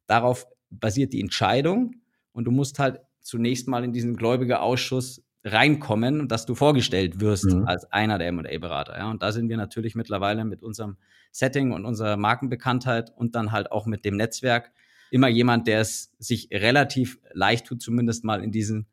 [0.07, 6.45] Darauf basiert die Entscheidung und du musst halt zunächst mal in diesen Gläubigerausschuss reinkommen, dass
[6.45, 7.65] du vorgestellt wirst mhm.
[7.65, 8.97] als einer der M&A-Berater.
[8.97, 9.09] Ja?
[9.09, 10.97] Und da sind wir natürlich mittlerweile mit unserem
[11.31, 14.73] Setting und unserer Markenbekanntheit und dann halt auch mit dem Netzwerk
[15.11, 18.85] immer jemand, der es sich relativ leicht tut, zumindest mal in diesen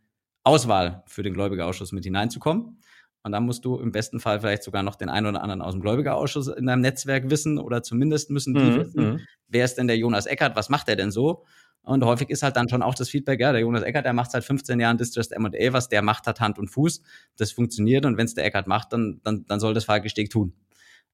[0.45, 2.79] Auswahl für den Gläubigerausschuss mit hineinzukommen.
[3.25, 5.75] Und dann musst du im besten Fall vielleicht sogar noch den einen oder anderen aus
[5.75, 8.77] dem Gläubigerausschuss in deinem Netzwerk wissen oder zumindest müssen die mhm.
[8.77, 9.21] wissen, mhm.
[9.49, 11.45] wer ist denn der Jonas Eckert, was macht er denn so?
[11.83, 14.31] Und häufig ist halt dann schon auch das Feedback, ja, der Jonas Eckert, der macht
[14.31, 17.03] seit 15 Jahren Distressed M&A, was der macht, hat Hand und Fuß.
[17.37, 20.53] Das funktioniert und wenn es der Eckert macht, dann, dann, dann soll das Falkesteg tun.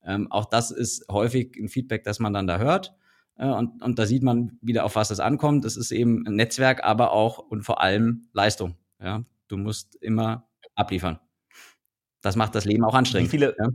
[0.05, 2.95] Ähm, auch das ist häufig ein Feedback, das man dann da hört.
[3.37, 5.65] Äh, und, und da sieht man wieder, auf was es ankommt.
[5.65, 8.77] Das ist eben ein Netzwerk, aber auch und vor allem Leistung.
[9.01, 11.19] Ja, du musst immer abliefern.
[12.25, 13.31] Das macht das Leben auch anstrengend.
[13.31, 13.69] Wie viele, ja?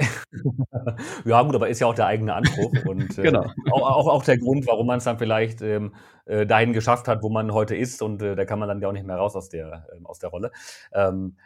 [1.26, 3.50] ja, gut, aber ist ja auch der eigene Anspruch und äh, genau.
[3.70, 7.22] auch, auch, auch, der Grund, warum man es dann vielleicht ähm, äh, dahin geschafft hat,
[7.22, 9.36] wo man heute ist und äh, da kann man dann ja auch nicht mehr raus
[9.36, 10.52] aus der, ähm, aus der Rolle.
[10.94, 11.36] Ähm,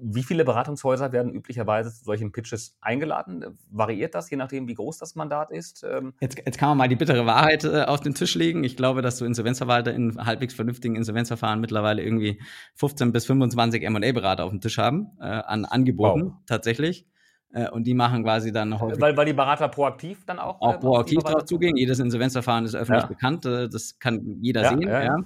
[0.00, 3.58] wie viele Beratungshäuser werden üblicherweise zu solchen Pitches eingeladen?
[3.70, 5.84] Variiert das, je nachdem, wie groß das Mandat ist?
[5.88, 8.64] Ähm jetzt, jetzt kann man mal die bittere Wahrheit äh, auf den Tisch legen.
[8.64, 12.40] Ich glaube, dass du Insolvenzverwalter in halbwegs vernünftigen Insolvenzverfahren mittlerweile irgendwie
[12.76, 16.32] 15 bis 25 M&A-Berater auf dem Tisch haben, äh, an Angeboten wow.
[16.46, 17.06] tatsächlich.
[17.52, 19.00] Äh, und die machen quasi dann häufig.
[19.00, 20.60] Weil, weil die Berater proaktiv dann auch.
[20.60, 21.76] Auch äh, proaktiv darauf zugehen.
[21.76, 23.08] Jedes Insolvenzverfahren ist öffentlich ja.
[23.08, 23.46] bekannt.
[23.46, 24.82] Äh, das kann jeder ja, sehen.
[24.82, 25.16] Ja, ja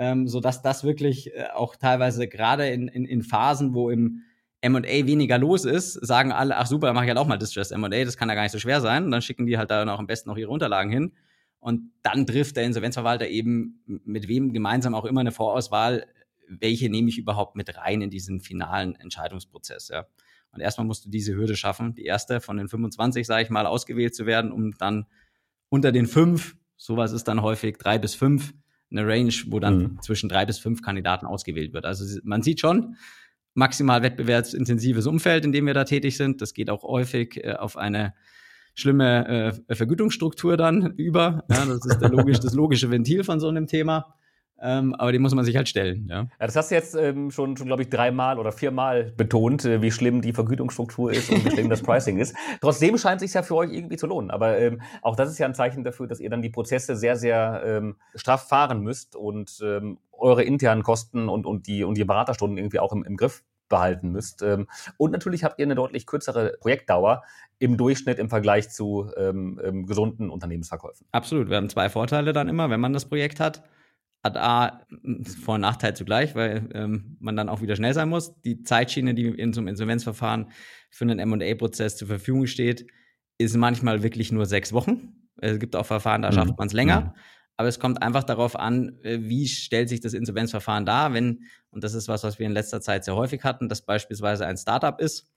[0.00, 4.22] ähm, sodass das wirklich äh, auch teilweise gerade in, in, in Phasen, wo im
[4.62, 7.88] M&A weniger los ist, sagen alle, ach super, mache ich halt auch mal Distress M&A,
[8.04, 9.04] das kann ja gar nicht so schwer sein.
[9.04, 11.12] Und dann schicken die halt da noch am besten noch ihre Unterlagen hin.
[11.58, 16.06] Und dann trifft der Insolvenzverwalter eben mit wem gemeinsam auch immer eine Vorauswahl,
[16.48, 19.88] welche nehme ich überhaupt mit rein in diesen finalen Entscheidungsprozess.
[19.88, 20.06] Ja.
[20.50, 23.66] Und erstmal musst du diese Hürde schaffen, die erste von den 25, sage ich mal,
[23.66, 25.04] ausgewählt zu werden, um dann
[25.68, 28.54] unter den fünf, sowas ist dann häufig drei bis fünf,
[28.90, 30.02] eine Range, wo dann mhm.
[30.02, 31.84] zwischen drei bis fünf Kandidaten ausgewählt wird.
[31.84, 32.96] Also man sieht schon,
[33.54, 36.40] maximal wettbewerbsintensives Umfeld, in dem wir da tätig sind.
[36.40, 38.14] Das geht auch häufig äh, auf eine
[38.74, 41.44] schlimme äh, Vergütungsstruktur dann über.
[41.50, 44.14] Ja, das ist logisch, das logische Ventil von so einem Thema.
[44.62, 46.06] Ähm, aber die muss man sich halt stellen.
[46.08, 49.64] Ja, ja das hast du jetzt ähm, schon, schon glaube ich, dreimal oder viermal betont,
[49.64, 52.36] äh, wie schlimm die Vergütungsstruktur ist und wie schlimm das Pricing ist.
[52.60, 54.30] Trotzdem scheint es sich ja für euch irgendwie zu lohnen.
[54.30, 57.16] Aber ähm, auch das ist ja ein Zeichen dafür, dass ihr dann die Prozesse sehr,
[57.16, 62.04] sehr ähm, straff fahren müsst und ähm, eure internen Kosten und, und, die, und die
[62.04, 64.42] Beraterstunden irgendwie auch im, im Griff behalten müsst.
[64.42, 64.66] Ähm,
[64.98, 67.22] und natürlich habt ihr eine deutlich kürzere Projektdauer
[67.58, 71.06] im Durchschnitt im Vergleich zu ähm, ähm, gesunden Unternehmensverkäufen.
[71.12, 71.48] Absolut.
[71.48, 73.62] Wir haben zwei Vorteile dann immer, wenn man das Projekt hat.
[74.22, 74.86] Hat A,
[75.42, 78.38] Vor- und Nachteil zugleich, weil ähm, man dann auch wieder schnell sein muss.
[78.42, 80.50] Die Zeitschiene, die in so einem Insolvenzverfahren
[80.90, 82.86] für einen M&A-Prozess zur Verfügung steht,
[83.38, 85.14] ist manchmal wirklich nur sechs Wochen.
[85.40, 86.56] Es gibt auch Verfahren, da schafft mhm.
[86.58, 87.00] man es länger.
[87.00, 87.10] Mhm.
[87.56, 91.84] Aber es kommt einfach darauf an, äh, wie stellt sich das Insolvenzverfahren dar, wenn, und
[91.84, 94.98] das ist was, was wir in letzter Zeit sehr häufig hatten, dass beispielsweise ein Startup
[95.00, 95.30] ist.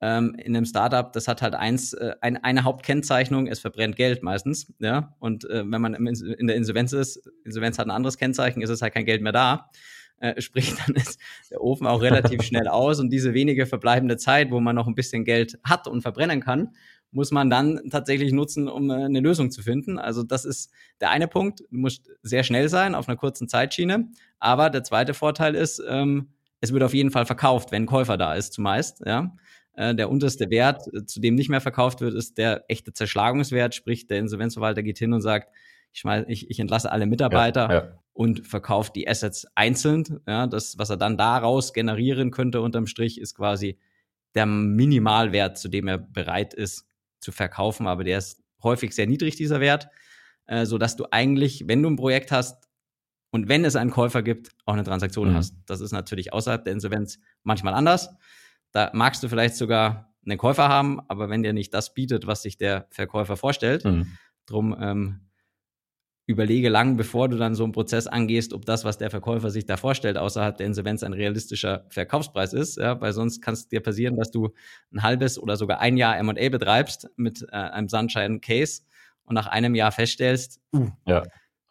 [0.00, 4.22] Ähm, in einem Startup, das hat halt eins, äh, ein, eine Hauptkennzeichnung, es verbrennt Geld
[4.22, 5.14] meistens, ja.
[5.18, 8.82] Und äh, wenn man in der Insolvenz ist, Insolvenz hat ein anderes Kennzeichen, ist es
[8.82, 9.70] halt kein Geld mehr da.
[10.18, 11.18] Äh, sprich, dann ist
[11.50, 14.94] der Ofen auch relativ schnell aus und diese wenige verbleibende Zeit, wo man noch ein
[14.94, 16.70] bisschen Geld hat und verbrennen kann,
[17.14, 19.98] muss man dann tatsächlich nutzen, um äh, eine Lösung zu finden.
[19.98, 21.60] Also das ist der eine Punkt.
[21.70, 24.08] Du musst sehr schnell sein auf einer kurzen Zeitschiene.
[24.40, 26.30] Aber der zweite Vorteil ist, ähm,
[26.60, 29.02] es wird auf jeden Fall verkauft, wenn ein Käufer da ist, zumeist.
[29.06, 29.36] Ja.
[29.76, 33.74] Äh, der unterste Wert, äh, zu dem nicht mehr verkauft wird, ist der echte Zerschlagungswert.
[33.74, 35.52] Sprich, der Insolvenzverwalter geht hin und sagt,
[35.92, 37.98] ich, schmeiß, ich, ich entlasse alle Mitarbeiter ja, ja.
[38.12, 40.20] und verkauft die Assets einzeln.
[40.26, 43.78] Ja, das, was er dann daraus generieren könnte unterm Strich, ist quasi
[44.34, 46.86] der Minimalwert, zu dem er bereit ist,
[47.20, 49.88] zu verkaufen, aber der ist häufig sehr niedrig, dieser Wert,
[50.46, 52.68] äh, so dass du eigentlich, wenn du ein Projekt hast
[53.30, 55.36] und wenn es einen Käufer gibt, auch eine Transaktion mhm.
[55.36, 55.54] hast.
[55.66, 58.14] Das ist natürlich außerhalb der Insolvenz manchmal anders.
[58.74, 62.42] Da magst du vielleicht sogar einen Käufer haben, aber wenn der nicht das bietet, was
[62.42, 64.18] sich der Verkäufer vorstellt, mhm.
[64.46, 65.20] drum ähm,
[66.26, 69.66] überlege lang, bevor du dann so einen Prozess angehst, ob das, was der Verkäufer sich
[69.66, 72.76] da vorstellt, außerhalb der Insolvenz ein realistischer Verkaufspreis ist.
[72.76, 74.50] Ja, weil sonst kann es dir passieren, dass du
[74.92, 78.82] ein halbes oder sogar ein Jahr M&A betreibst mit äh, einem Sunshine Case
[79.24, 81.22] und nach einem Jahr feststellst, uh, ja.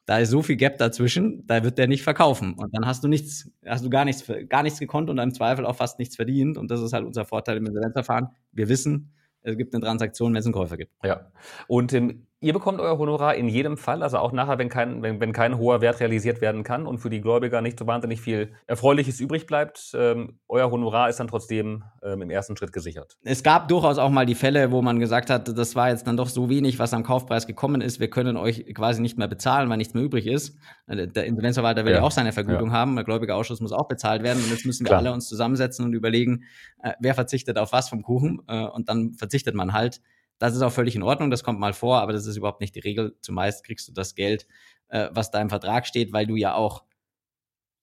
[0.06, 2.54] Da ist so viel Gap dazwischen, da wird der nicht verkaufen.
[2.54, 5.66] Und dann hast du nichts, hast du gar nichts, gar nichts gekonnt und im Zweifel
[5.66, 6.58] auch fast nichts verdient.
[6.58, 8.28] Und das ist halt unser Vorteil im Insolvenzverfahren.
[8.52, 10.92] Wir wissen, es gibt eine Transaktion, wenn es einen Käufer gibt.
[11.04, 11.32] Ja.
[11.68, 15.22] Und ähm, Ihr bekommt euer Honorar in jedem Fall, also auch nachher, wenn kein, wenn,
[15.22, 18.52] wenn kein hoher Wert realisiert werden kann und für die Gläubiger nicht so wahnsinnig viel
[18.68, 19.94] Erfreuliches übrig bleibt.
[19.98, 23.16] Ähm, euer Honorar ist dann trotzdem ähm, im ersten Schritt gesichert.
[23.24, 26.18] Es gab durchaus auch mal die Fälle, wo man gesagt hat, das war jetzt dann
[26.18, 28.02] doch so wenig, was am Kaufpreis gekommen ist.
[28.02, 30.58] Wir können euch quasi nicht mehr bezahlen, weil nichts mehr übrig ist.
[30.88, 32.74] Äh, der Insolvenzverwalter will ja, ja auch seine Vergütung ja.
[32.74, 32.96] haben.
[32.96, 34.44] Der Gläubigerausschuss muss auch bezahlt werden.
[34.44, 35.00] Und jetzt müssen wir Klar.
[35.00, 36.44] alle uns zusammensetzen und überlegen,
[36.82, 38.42] äh, wer verzichtet auf was vom Kuchen.
[38.50, 40.02] Äh, und dann verzichtet man halt.
[40.40, 42.76] Das ist auch völlig in Ordnung, das kommt mal vor, aber das ist überhaupt nicht
[42.76, 43.16] die Regel.
[43.22, 44.48] Zumeist kriegst du das Geld,
[44.90, 46.84] äh, was da im Vertrag steht, weil du ja auch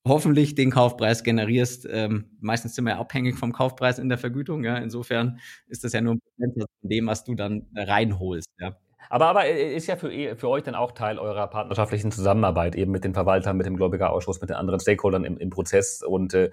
[0.06, 1.86] hoffentlich den Kaufpreis generierst.
[1.90, 4.64] Ähm, meistens sind wir ja abhängig vom Kaufpreis in der Vergütung.
[4.64, 4.76] Ja?
[4.78, 8.48] Insofern ist das ja nur ein Prozent von dem, was du dann reinholst.
[8.58, 8.76] Ja?
[9.08, 12.92] Aber, aber äh, ist ja für, für euch dann auch Teil eurer partnerschaftlichen Zusammenarbeit, eben
[12.92, 16.02] mit den Verwaltern, mit dem Gläubigerausschuss, mit den anderen Stakeholdern im, im Prozess.
[16.02, 16.50] Und äh,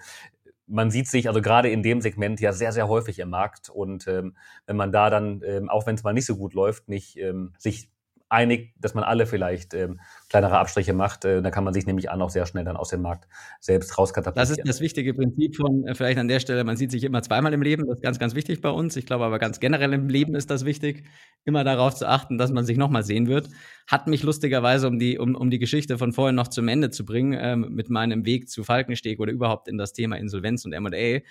[0.67, 3.69] man sieht sich also gerade in dem Segment ja sehr, sehr häufig im Markt.
[3.69, 6.89] Und ähm, wenn man da dann, ähm, auch wenn es mal nicht so gut läuft,
[6.89, 7.89] nicht ähm, sich
[8.29, 11.23] einig, dass man alle vielleicht ähm, kleinere Abstriche macht.
[11.25, 13.27] Äh, dann kann man sich nämlich an auch sehr schnell dann aus dem Markt
[13.59, 14.49] selbst rauskatapultieren.
[14.49, 17.21] Das ist das wichtige Prinzip von äh, vielleicht an der Stelle, man sieht sich immer
[17.21, 17.85] zweimal im Leben.
[17.87, 18.95] Das ist ganz, ganz wichtig bei uns.
[18.95, 21.05] Ich glaube aber ganz generell im Leben ist das wichtig,
[21.45, 23.49] immer darauf zu achten, dass man sich nochmal sehen wird.
[23.87, 27.05] Hat mich lustigerweise, um die, um, um die Geschichte von vorhin noch zum Ende zu
[27.05, 31.21] bringen, ähm, mit meinem Weg zu Falkensteg oder überhaupt in das Thema Insolvenz und M&A,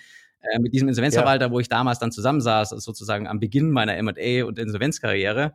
[0.41, 1.51] äh, mit diesem Insolvenzverwalter, ja.
[1.51, 5.53] wo ich damals dann zusammensaß, sozusagen am Beginn meiner M&A und Insolvenzkarriere,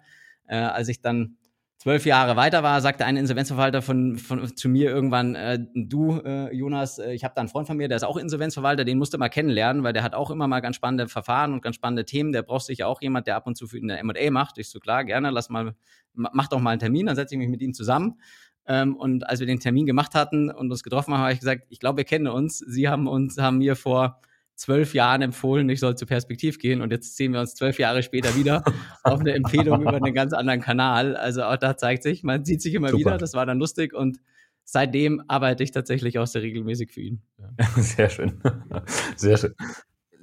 [0.52, 1.36] äh, als ich dann
[1.78, 6.54] zwölf Jahre weiter war, sagte ein Insolvenzverwalter von, von zu mir irgendwann, äh, du äh,
[6.54, 9.14] Jonas, äh, ich habe da einen Freund von mir, der ist auch Insolvenzverwalter, den musst
[9.14, 12.04] du mal kennenlernen, weil der hat auch immer mal ganz spannende Verfahren und ganz spannende
[12.04, 12.32] Themen.
[12.32, 14.58] Der braucht sicher auch jemand, der ab und zu für ihn eine M&A macht.
[14.58, 15.74] Ich so klar, gerne, lass mal,
[16.12, 18.20] mach doch mal einen Termin, dann setze ich mich mit ihm zusammen.
[18.66, 21.64] Ähm, und als wir den Termin gemacht hatten und uns getroffen haben, habe ich gesagt,
[21.70, 22.58] ich glaube, wir kennen uns.
[22.58, 24.20] Sie haben uns, haben mir vor
[24.62, 28.02] zwölf Jahren empfohlen, ich soll zu Perspektiv gehen und jetzt sehen wir uns zwölf Jahre
[28.02, 28.62] später wieder
[29.02, 31.16] auf eine Empfehlung über einen ganz anderen Kanal.
[31.16, 33.00] Also auch da zeigt sich, man sieht sich immer Super.
[33.00, 34.18] wieder, das war dann lustig und
[34.64, 37.22] seitdem arbeite ich tatsächlich auch sehr regelmäßig für ihn.
[37.38, 37.66] Ja.
[37.76, 38.40] Sehr schön.
[39.16, 39.54] Sehr schön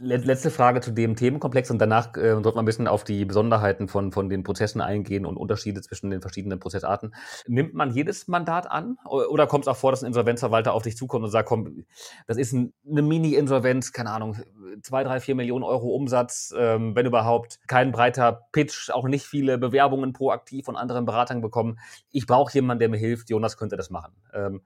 [0.01, 3.87] letzte Frage zu dem Themenkomplex und danach äh, sollten wir ein bisschen auf die Besonderheiten
[3.87, 7.13] von, von den Prozessen eingehen und Unterschiede zwischen den verschiedenen Prozessarten.
[7.47, 10.95] Nimmt man jedes Mandat an oder kommt es auch vor, dass ein Insolvenzverwalter auf dich
[10.95, 11.85] zukommt und sagt, komm,
[12.27, 14.37] das ist ein, eine Mini-Insolvenz, keine Ahnung,
[14.81, 19.57] zwei, drei, vier Millionen Euro Umsatz, ähm, wenn überhaupt, kein breiter Pitch, auch nicht viele
[19.57, 21.79] Bewerbungen proaktiv von anderen Beratern bekommen.
[22.11, 24.13] Ich brauche jemanden, der mir hilft, Jonas könnte das machen.
[24.33, 24.61] Ähm,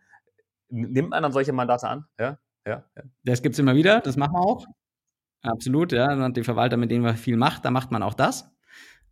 [0.70, 2.06] nimmt man dann solche Mandate an?
[2.20, 2.84] Ja, ja.
[2.96, 3.04] ja.
[3.24, 4.66] Das gibt es immer wieder, das machen wir auch.
[5.44, 6.14] Absolut, ja.
[6.14, 8.50] Und die Verwalter, mit denen man viel macht, da macht man auch das.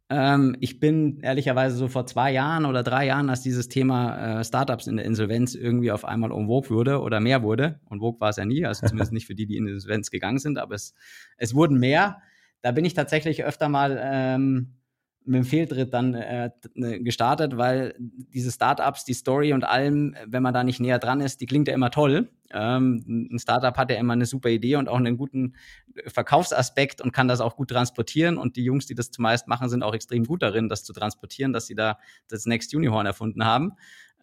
[0.09, 4.43] Ähm, ich bin ehrlicherweise so vor zwei Jahren oder drei Jahren, als dieses Thema äh,
[4.43, 7.79] Startups in der Insolvenz irgendwie auf einmal vogue wurde oder mehr wurde.
[7.85, 10.09] Und vogue war es ja nie, also zumindest nicht für die, die in die Insolvenz
[10.09, 10.93] gegangen sind, aber es,
[11.37, 12.21] es wurden mehr.
[12.61, 14.75] Da bin ich tatsächlich öfter mal ähm,
[15.23, 20.41] mit dem Fehltritt dann äh, ne, gestartet, weil diese Startups, die Story und allem, wenn
[20.41, 22.29] man da nicht näher dran ist, die klingt ja immer toll.
[22.51, 25.55] Ähm, ein Startup hat ja immer eine super Idee und auch einen guten
[26.07, 28.37] Verkaufsaspekt und kann das auch gut transportieren.
[28.37, 31.53] Und die Jungs, die das zumeist machen, sind auch extrem gut darin, das zu transportieren,
[31.53, 33.73] dass sie da das Next Unicorn erfunden haben.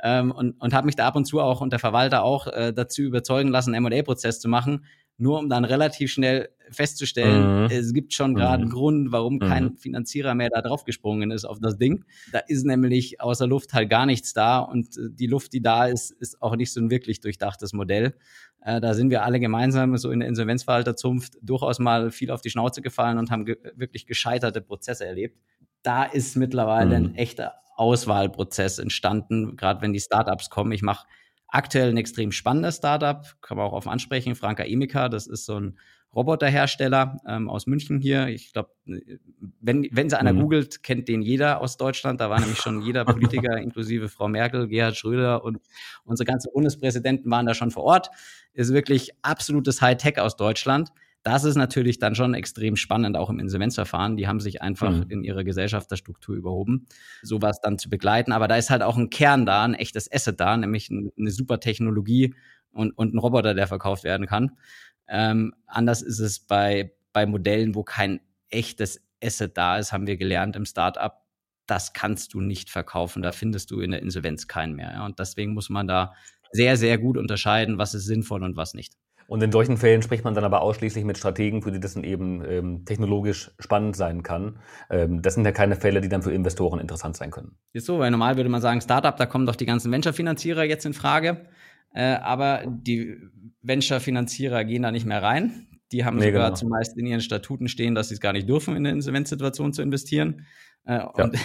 [0.03, 2.73] Ähm, und und habe mich da ab und zu auch und der Verwalter auch äh,
[2.73, 4.85] dazu überzeugen lassen, einen M&A-Prozess zu machen,
[5.19, 7.71] nur um dann relativ schnell festzustellen, mhm.
[7.71, 8.63] es gibt schon gerade mhm.
[8.63, 9.41] einen Grund, warum mhm.
[9.41, 12.05] kein Finanzierer mehr da draufgesprungen ist auf das Ding.
[12.33, 15.87] Da ist nämlich außer Luft halt gar nichts da und äh, die Luft, die da
[15.87, 18.15] ist, ist auch nicht so ein wirklich durchdachtes Modell.
[18.63, 22.51] Äh, da sind wir alle gemeinsam so in der Insolvenzverwalterzunft durchaus mal viel auf die
[22.51, 25.39] Schnauze gefallen und haben ge wirklich gescheiterte Prozesse erlebt.
[25.83, 27.15] Da ist mittlerweile ein mhm.
[27.15, 30.73] echter Auswahlprozess entstanden, gerade wenn die Startups kommen.
[30.73, 31.07] Ich mache
[31.49, 35.59] Aktuell ein extrem spannendes Startup, kann man auch auf ansprechen, Franka Emika, das ist so
[35.59, 35.79] ein
[36.15, 38.29] Roboterhersteller ähm, aus München hier.
[38.29, 38.71] Ich glaube,
[39.61, 40.41] wenn, wenn sie einer mhm.
[40.41, 42.21] googelt, kennt den jeder aus Deutschland.
[42.21, 45.59] Da war nämlich schon jeder Politiker, inklusive Frau Merkel, Gerhard Schröder und
[46.05, 48.11] unsere ganzen Bundespräsidenten waren da schon vor Ort.
[48.55, 50.91] Ist wirklich absolutes Hightech aus Deutschland.
[51.23, 54.17] Das ist natürlich dann schon extrem spannend, auch im Insolvenzverfahren.
[54.17, 55.11] Die haben sich einfach mhm.
[55.11, 56.87] in ihrer Gesellschafterstruktur überhoben,
[57.23, 58.33] sowas dann zu begleiten.
[58.33, 61.61] Aber da ist halt auch ein Kern da, ein echtes Asset da, nämlich eine super
[61.61, 62.35] Technologie
[62.71, 64.53] und, und ein Roboter, der verkauft werden kann.
[65.09, 70.17] Ähm, anders ist es bei, bei Modellen, wo kein echtes Asset da ist, haben wir
[70.17, 71.15] gelernt im Startup.
[71.67, 73.23] Das kannst du nicht verkaufen.
[73.23, 74.93] Da findest du in der Insolvenz keinen mehr.
[74.93, 75.05] Ja?
[75.05, 76.15] Und deswegen muss man da
[76.53, 78.95] sehr, sehr gut unterscheiden, was ist sinnvoll und was nicht.
[79.29, 82.03] Und in solchen Fällen spricht man dann aber ausschließlich mit Strategen, für die das dann
[82.03, 84.59] eben ähm, technologisch spannend sein kann.
[84.89, 87.53] Ähm, das sind ja keine Fälle, die dann für Investoren interessant sein können.
[87.75, 90.87] Ist so, weil normal würde man sagen, Startup, da kommen doch die ganzen Venture-Finanzierer jetzt
[90.87, 91.47] in Frage.
[91.93, 93.19] Äh, aber die
[93.61, 95.67] Venture-Finanzierer gehen da nicht mehr rein.
[95.93, 96.57] Die haben nee, sogar genau.
[96.57, 99.83] zumeist in ihren Statuten stehen, dass sie es gar nicht dürfen, in eine Insolvenzsituation zu
[99.83, 100.47] investieren.
[100.87, 101.05] Äh, ja.
[101.05, 101.37] Und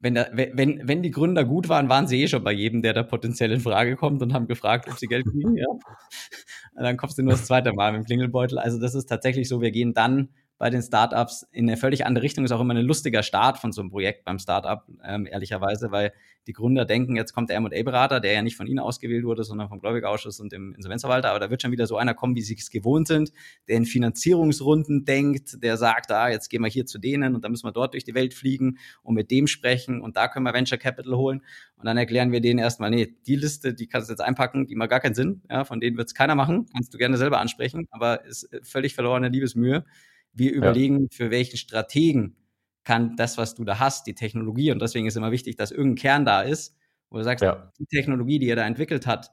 [0.00, 2.92] wenn, da, wenn, wenn die Gründer gut waren, waren sie eh schon bei jedem, der
[2.92, 5.56] da potenziell in Frage kommt und haben gefragt, ob sie Geld kriegen.
[5.56, 5.66] Ja.
[6.74, 8.56] Und dann kommst du nur das zweite Mal mit dem Klingelbeutel.
[8.56, 10.28] Also das ist tatsächlich so, wir gehen dann
[10.58, 12.44] bei den Startups in eine völlig andere Richtung.
[12.44, 16.12] Ist auch immer ein lustiger Start von so einem Projekt beim Startup, ähm, ehrlicherweise, weil
[16.48, 19.68] die Gründer denken, jetzt kommt der M&A-Berater, der ja nicht von ihnen ausgewählt wurde, sondern
[19.68, 21.30] vom Gläubigerausschuss und dem Insolvenzverwalter.
[21.30, 23.32] Aber da wird schon wieder so einer kommen, wie sie es gewohnt sind,
[23.68, 27.52] der in Finanzierungsrunden denkt, der sagt, ah, jetzt gehen wir hier zu denen und dann
[27.52, 30.54] müssen wir dort durch die Welt fliegen und mit dem sprechen und da können wir
[30.54, 31.42] Venture Capital holen.
[31.76, 34.74] Und dann erklären wir denen erstmal, nee, die Liste, die kannst du jetzt einpacken, die
[34.74, 35.42] macht gar keinen Sinn.
[35.48, 36.66] Ja, von denen wird es keiner machen.
[36.72, 39.84] Kannst du gerne selber ansprechen, aber ist völlig verlorene Liebesmühe.
[40.32, 41.08] Wir überlegen, ja.
[41.10, 42.36] für welchen Strategen
[42.84, 45.96] kann das, was du da hast, die Technologie, und deswegen ist immer wichtig, dass irgendein
[45.96, 46.76] Kern da ist,
[47.10, 47.72] wo du sagst, ja.
[47.78, 49.30] die Technologie, die er da entwickelt hat,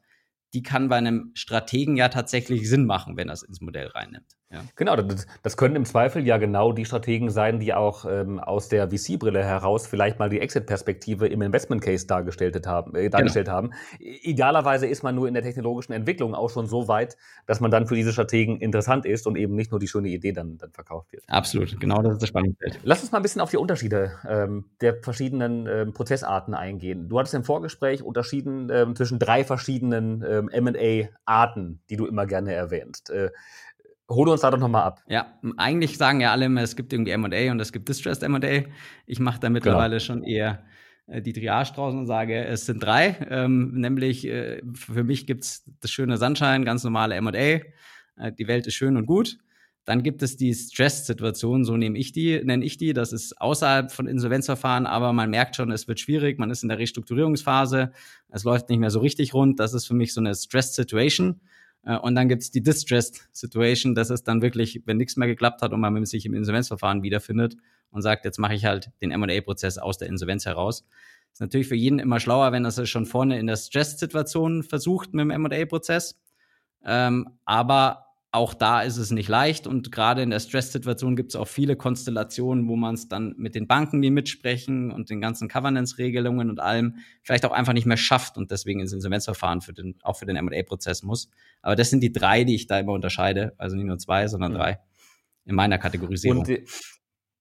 [0.54, 4.38] die kann bei einem Strategen ja tatsächlich Sinn machen, wenn er es ins Modell reinnimmt.
[4.52, 4.62] Ja.
[4.76, 8.70] Genau, das, das, können im Zweifel ja genau die Strategen sein, die auch ähm, aus
[8.70, 12.96] der VC-Brille heraus vielleicht mal die Exit-Perspektive im Investment-Case dargestellt haben.
[12.96, 13.58] Äh, dargestellt genau.
[13.58, 13.72] haben.
[14.00, 17.88] Idealerweise ist man nur in der technologischen Entwicklung auch schon so weit, dass man dann
[17.88, 21.12] für diese Strategen interessant ist und eben nicht nur die schöne Idee dann, dann verkauft
[21.12, 21.24] wird.
[21.28, 22.80] Absolut, genau das ist das Spannungsfeld.
[22.84, 27.10] Lass uns mal ein bisschen auf die Unterschiede ähm, der verschiedenen ähm, Prozessarten eingehen.
[27.10, 32.54] Du hattest im Vorgespräch unterschieden ähm, zwischen drei verschiedenen ähm, M&A-Arten, die du immer gerne
[32.54, 33.10] erwähnst.
[33.10, 33.32] Äh,
[34.10, 35.02] Hole uns da doch nochmal ab.
[35.08, 38.70] Ja, eigentlich sagen ja alle immer, es gibt irgendwie M&A und es gibt Distressed M&A.
[39.06, 40.06] Ich mache da mittlerweile genau.
[40.06, 40.64] schon eher
[41.08, 43.18] äh, die Triage draußen und sage, es sind drei.
[43.30, 47.34] Ähm, nämlich äh, für mich gibt's das schöne Sunshine, ganz normale M&A.
[47.36, 47.62] Äh,
[48.38, 49.38] die Welt ist schön und gut.
[49.86, 52.94] Dann gibt es die Stress-Situation, so nehme ich die, nenne ich die.
[52.94, 56.40] Das ist außerhalb von Insolvenzverfahren, aber man merkt schon, es wird schwierig.
[56.40, 57.92] Man ist in der Restrukturierungsphase.
[58.30, 59.60] Es läuft nicht mehr so richtig rund.
[59.60, 61.40] Das ist für mich so eine Stress-Situation.
[61.86, 65.62] Äh, und dann gibt's die Distressed Situation, das ist dann wirklich, wenn nichts mehr geklappt
[65.62, 67.56] hat und man sich im Insolvenzverfahren wiederfindet
[67.92, 70.86] und sagt, jetzt mache ich halt den M&A-Prozess aus der Insolvenz heraus.
[71.32, 75.14] Ist natürlich für jeden immer schlauer, wenn er es schon vorne in der Stress-Situation versucht
[75.14, 76.20] mit dem M&A-Prozess.
[76.84, 78.05] Ähm, aber
[78.36, 81.76] auch da ist es nicht leicht und gerade in der Stress-Situation gibt es auch viele
[81.76, 86.60] Konstellationen, wo man es dann mit den Banken, die mitsprechen und den ganzen Governance-Regelungen und
[86.60, 90.26] allem vielleicht auch einfach nicht mehr schafft und deswegen ins Insolvenzverfahren für den, auch für
[90.26, 91.30] den M&A-Prozess muss.
[91.62, 94.52] Aber das sind die drei, die ich da immer unterscheide, also nicht nur zwei, sondern
[94.52, 94.58] mhm.
[94.58, 94.80] drei
[95.46, 96.46] in meiner Kategorisierung.
[96.46, 96.60] Und,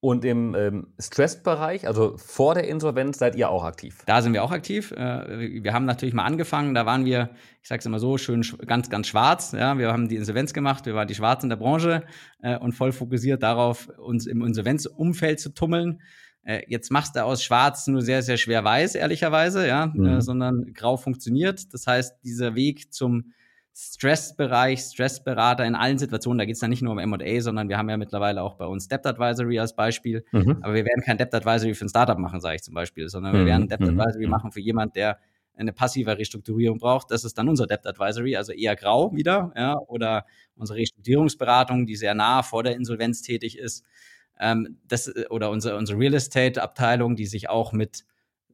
[0.04, 4.02] Und im ähm, Stressed-Bereich, also vor der Insolvenz, seid ihr auch aktiv?
[4.04, 4.92] Da sind wir auch aktiv.
[4.92, 7.30] Äh, wir haben natürlich mal angefangen, da waren wir,
[7.62, 9.52] ich sage es immer so, schön ganz, ganz schwarz.
[9.52, 12.02] Ja, wir haben die Insolvenz gemacht, wir waren die Schwarzen der Branche
[12.42, 16.02] äh, und voll fokussiert darauf, uns im Insolvenzumfeld zu tummeln.
[16.42, 20.04] Äh, jetzt machst du aus Schwarz nur sehr, sehr schwer weiß, ehrlicherweise, ja, mhm.
[20.04, 21.72] äh, sondern grau funktioniert.
[21.72, 23.32] Das heißt, dieser Weg zum
[23.76, 26.38] Stressbereich, Stressberater in allen Situationen.
[26.38, 28.66] Da geht es dann nicht nur um M&A, sondern wir haben ja mittlerweile auch bei
[28.66, 30.24] uns Debt Advisory als Beispiel.
[30.30, 30.58] Mhm.
[30.62, 33.32] Aber wir werden kein Debt Advisory für ein Startup machen, sage ich zum Beispiel, sondern
[33.32, 33.46] wir mhm.
[33.46, 33.98] werden Debt mhm.
[33.98, 34.30] Advisory mhm.
[34.30, 35.18] machen für jemand, der
[35.56, 37.10] eine passive Restrukturierung braucht.
[37.10, 41.96] Das ist dann unser Debt Advisory, also eher grau wieder, ja, oder unsere Restrukturierungsberatung, die
[41.96, 43.84] sehr nah vor der Insolvenz tätig ist.
[44.38, 48.04] Ähm, das, oder unsere, unsere Real Estate Abteilung, die sich auch mit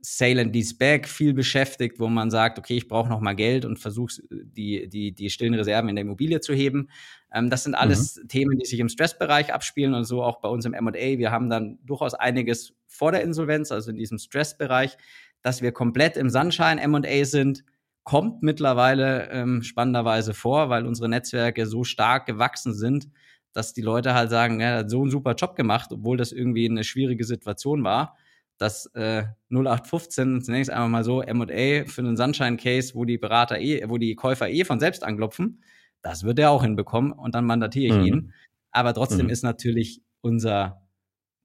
[0.03, 3.65] Sale and Lease Back viel beschäftigt, wo man sagt, okay, ich brauche noch mal Geld
[3.65, 6.89] und versuche die, die, die stillen Reserven in der Immobilie zu heben.
[7.33, 8.29] Ähm, das sind alles mhm.
[8.29, 10.93] Themen, die sich im Stressbereich abspielen und so auch bei uns im M&A.
[10.93, 14.97] Wir haben dann durchaus einiges vor der Insolvenz, also in diesem Stressbereich,
[15.43, 17.65] dass wir komplett im Sunshine M&A sind,
[18.03, 23.09] kommt mittlerweile ähm, spannenderweise vor, weil unsere Netzwerke so stark gewachsen sind,
[23.53, 26.69] dass die Leute halt sagen, ja, hat so einen super Job gemacht, obwohl das irgendwie
[26.69, 28.17] eine schwierige Situation war
[28.61, 33.89] dass äh, 0815, zunächst einmal mal so, M&A für einen Sunshine-Case, wo die Berater eh,
[33.89, 35.63] wo die Käufer eh von selbst anklopfen,
[36.03, 38.07] das wird er auch hinbekommen und dann mandatiere ich mhm.
[38.07, 38.33] ihn.
[38.71, 39.33] Aber trotzdem mhm.
[39.33, 40.87] ist natürlich unser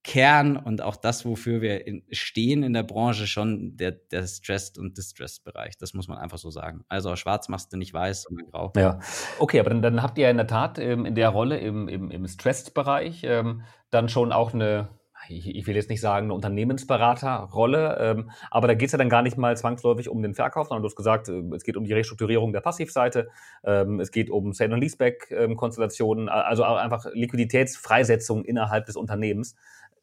[0.03, 4.77] Kern und auch das, wofür wir in, stehen in der Branche, schon der, der Stressed-
[4.77, 5.77] und Distressed-Bereich.
[5.77, 6.83] Das muss man einfach so sagen.
[6.89, 8.73] Also schwarz machst du nicht weiß, sondern grau.
[8.75, 8.99] Ja,
[9.39, 12.11] okay, aber dann, dann habt ihr in der Tat ähm, in der Rolle im, im,
[12.11, 14.89] im Stressed-Bereich ähm, dann schon auch eine
[15.29, 19.09] ich, ich, will jetzt nicht sagen, eine Unternehmensberaterrolle, ähm, aber da geht es ja dann
[19.09, 21.83] gar nicht mal zwangsläufig um den Verkauf, sondern du hast gesagt, äh, es geht um
[21.83, 23.29] die Restrukturierung der Passivseite,
[23.63, 29.55] ähm, es geht um Sale- und Leaseback-Konstellationen, also einfach Liquiditätsfreisetzung innerhalb des Unternehmens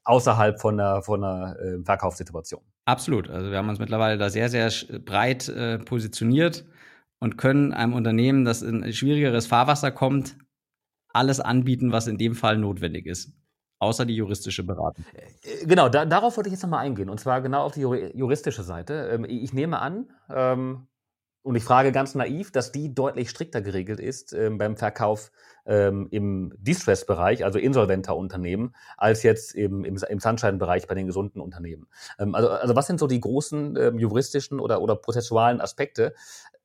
[0.05, 2.63] außerhalb von einer, von einer äh, Verkaufssituation.
[2.85, 3.31] Absolut.
[3.31, 4.71] Also wir haben uns mittlerweile da sehr, sehr
[5.01, 6.65] breit äh, positioniert
[7.21, 10.37] und können einem Unternehmen, das in schwierigeres Fahrwasser kommt,
[11.13, 13.33] alles anbieten, was in dem Fall notwendig ist
[13.83, 15.05] außer die juristische Beratung.
[15.43, 18.63] Äh, genau, da, darauf wollte ich jetzt nochmal eingehen, und zwar genau auf die juristische
[18.63, 19.11] Seite.
[19.13, 20.87] Ähm, ich nehme an, ähm,
[21.45, 25.31] und ich frage ganz naiv, dass die deutlich strikter geregelt ist ähm, beim Verkauf
[25.65, 31.87] im Distress-Bereich, also insolventer Unternehmen, als jetzt im, im, im Sunshine-Bereich bei den gesunden Unternehmen.
[32.19, 36.15] Also, also was sind so die großen juristischen oder, oder prozessualen Aspekte,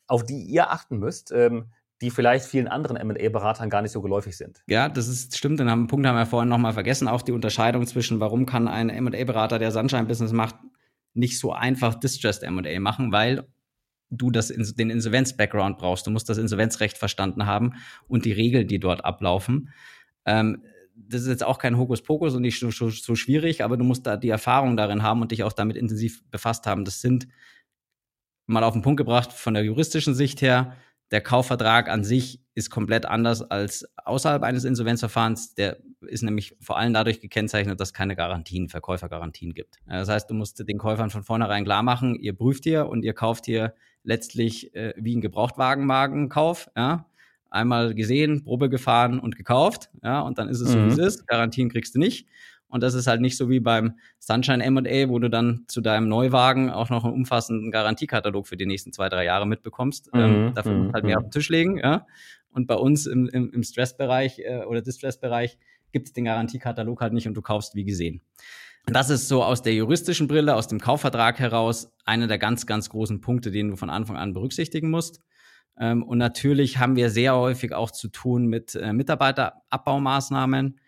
[0.08, 1.68] auf die ihr achten müsst, ähm,
[2.02, 4.62] die vielleicht vielen anderen M&A-Beratern gar nicht so geläufig sind.
[4.68, 5.60] Ja, das ist stimmt.
[5.60, 7.08] Den haben, Punkt haben wir vorhin nochmal vergessen.
[7.08, 10.56] Auch die Unterscheidung zwischen, warum kann ein M&A-Berater, der Sunshine-Business macht,
[11.14, 13.48] nicht so einfach Distressed M&A machen, weil
[14.10, 16.06] du das, den Insolvenz-Background brauchst.
[16.06, 17.74] Du musst das Insolvenzrecht verstanden haben
[18.08, 19.70] und die Regeln, die dort ablaufen.
[20.26, 20.64] Ähm,
[20.96, 24.08] das ist jetzt auch kein Hokuspokus und nicht so, so, so schwierig, aber du musst
[24.08, 26.86] da die Erfahrung darin haben und dich auch damit intensiv befasst haben.
[26.86, 27.28] Das sind
[28.46, 30.76] mal auf den Punkt gebracht von der juristischen Sicht her
[31.12, 35.54] der Kaufvertrag an sich ist komplett anders als außerhalb eines Insolvenzverfahrens.
[35.56, 39.78] Der ist nämlich vor allem dadurch gekennzeichnet, dass es keine Garantien, Verkäufergarantien gibt.
[39.88, 43.14] Das heißt, du musst den Käufern von vornherein klar machen, ihr prüft hier und ihr
[43.14, 46.70] kauft hier letztlich äh, wie ein Gebrauchtwagenmagenkauf.
[46.76, 47.06] Ja?
[47.50, 49.90] Einmal gesehen, Probe gefahren und gekauft.
[50.04, 50.22] Ja?
[50.22, 50.74] Und dann ist es mhm.
[50.74, 51.28] so, wie es ist.
[51.28, 52.28] Garantien kriegst du nicht.
[52.70, 56.10] Und das ist halt nicht so wie beim Sunshine M&A, wo du dann zu deinem
[56.10, 60.14] Neuwagen auch noch einen umfassenden Garantiekatalog für die nächsten zwei, drei Jahre mitbekommst.
[60.14, 61.26] Mhm, ähm, dafür musst du halt mehr mhm.
[61.26, 61.78] auf den Tisch legen.
[61.78, 62.06] Ja?
[62.50, 65.58] Und bei uns im, im, im Stressbereich äh, oder Distressbereich
[65.92, 68.22] gibt es den Garantiekatalog halt nicht und du kaufst wie gesehen.
[68.86, 72.90] Das ist so aus der juristischen Brille, aus dem Kaufvertrag heraus, einer der ganz, ganz
[72.90, 75.22] großen Punkte, den du von Anfang an berücksichtigen musst.
[75.80, 80.80] Ähm, und natürlich haben wir sehr häufig auch zu tun mit äh, Mitarbeiterabbaumaßnahmen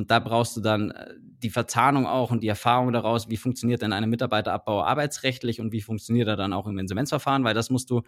[0.00, 3.82] und da brauchst du dann äh, die Verzahnung auch und die Erfahrung daraus, wie funktioniert
[3.82, 7.90] denn eine Mitarbeiterabbau arbeitsrechtlich und wie funktioniert er dann auch im Insolvenzverfahren, weil das musst
[7.90, 8.00] du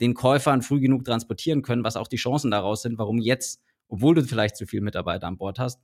[0.00, 4.14] den Käufern früh genug transportieren können, was auch die Chancen daraus sind, warum jetzt, obwohl
[4.14, 5.80] du vielleicht zu viele Mitarbeiter an Bord hast,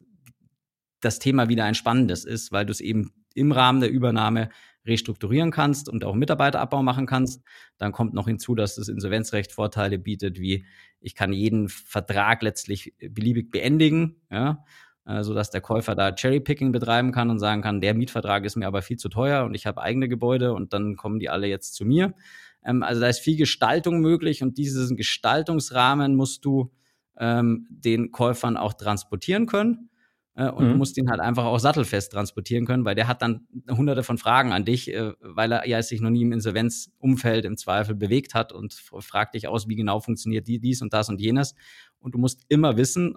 [1.01, 4.49] das Thema wieder ein spannendes ist, weil du es eben im Rahmen der Übernahme
[4.87, 7.43] restrukturieren kannst und auch Mitarbeiterabbau machen kannst.
[7.79, 10.65] Dann kommt noch hinzu, dass das Insolvenzrecht Vorteile bietet, wie
[11.01, 14.65] ich kann jeden Vertrag letztlich beliebig beendigen, ja,
[15.09, 18.67] äh, sodass der Käufer da Cherrypicking betreiben kann und sagen kann, der Mietvertrag ist mir
[18.67, 21.75] aber viel zu teuer und ich habe eigene Gebäude und dann kommen die alle jetzt
[21.75, 22.15] zu mir.
[22.63, 26.73] Ähm, also da ist viel Gestaltung möglich und diesen Gestaltungsrahmen musst du
[27.19, 29.89] ähm, den Käufern auch transportieren können.
[30.35, 30.73] Äh, und mhm.
[30.73, 34.19] du musst ihn halt einfach auch sattelfest transportieren können, weil der hat dann hunderte von
[34.19, 38.35] Fragen an dich, äh, weil er ja sich noch nie im Insolvenzumfeld im Zweifel bewegt
[38.35, 41.55] hat und fragt dich aus, wie genau funktioniert die, dies und das und jenes.
[41.99, 43.17] Und du musst immer wissen,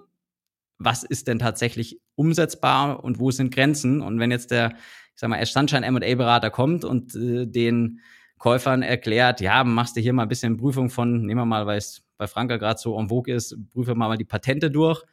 [0.84, 4.02] was ist denn tatsächlich umsetzbar und wo sind Grenzen?
[4.02, 8.00] Und wenn jetzt der, ich sag mal, erst Sunshine M&A-Berater kommt und äh, den
[8.38, 11.78] Käufern erklärt, ja, machst du hier mal ein bisschen Prüfung von, nehmen wir mal, weil
[11.78, 15.04] es bei Franka gerade so en vogue ist, prüfe mal, mal die Patente durch.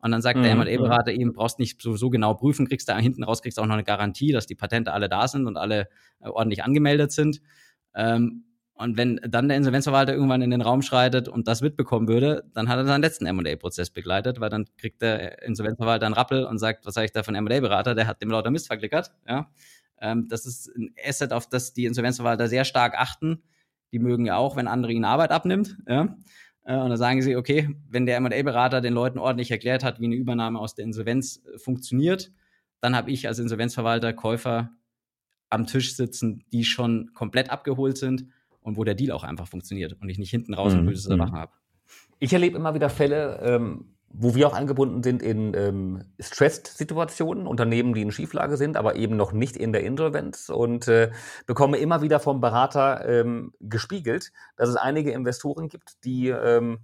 [0.00, 0.42] Und dann sagt mhm.
[0.44, 3.66] der M&A-Berater eben, brauchst nicht so, so genau prüfen, kriegst da hinten raus, kriegst auch
[3.66, 5.88] noch eine Garantie, dass die Patente alle da sind und alle
[6.20, 7.42] äh, ordentlich angemeldet sind.
[7.94, 8.44] Ähm,
[8.78, 12.68] und wenn dann der Insolvenzverwalter irgendwann in den Raum schreitet und das mitbekommen würde, dann
[12.68, 16.86] hat er seinen letzten M&A-Prozess begleitet, weil dann kriegt der Insolvenzverwalter einen Rappel und sagt,
[16.86, 19.50] was sage ich da von M&A-Berater, der hat dem lauter Mist verklickert, ja.
[20.00, 23.42] Ähm, das ist ein Asset, auf das die Insolvenzverwalter sehr stark achten.
[23.92, 25.76] Die mögen ja auch, wenn andere ihnen Arbeit abnimmt.
[25.88, 26.16] Ja?
[26.64, 30.04] Äh, und dann sagen sie, okay, wenn der M&A-Berater den Leuten ordentlich erklärt hat, wie
[30.04, 32.30] eine Übernahme aus der Insolvenz äh, funktioniert,
[32.80, 34.70] dann habe ich als Insolvenzverwalter Käufer
[35.50, 38.26] am Tisch sitzen, die schon komplett abgeholt sind
[38.68, 40.80] und wo der Deal auch einfach funktioniert und ich nicht hinten raus mhm.
[40.80, 41.52] ein böses Erwachen habe.
[42.20, 47.92] Ich erlebe immer wieder Fälle, ähm, wo wir auch angebunden sind in ähm, Stressed-Situationen, Unternehmen,
[47.92, 51.10] die in Schieflage sind, aber eben noch nicht in der Insolvenz und äh,
[51.46, 56.80] bekomme immer wieder vom Berater ähm, gespiegelt, dass es einige Investoren gibt, die ähm,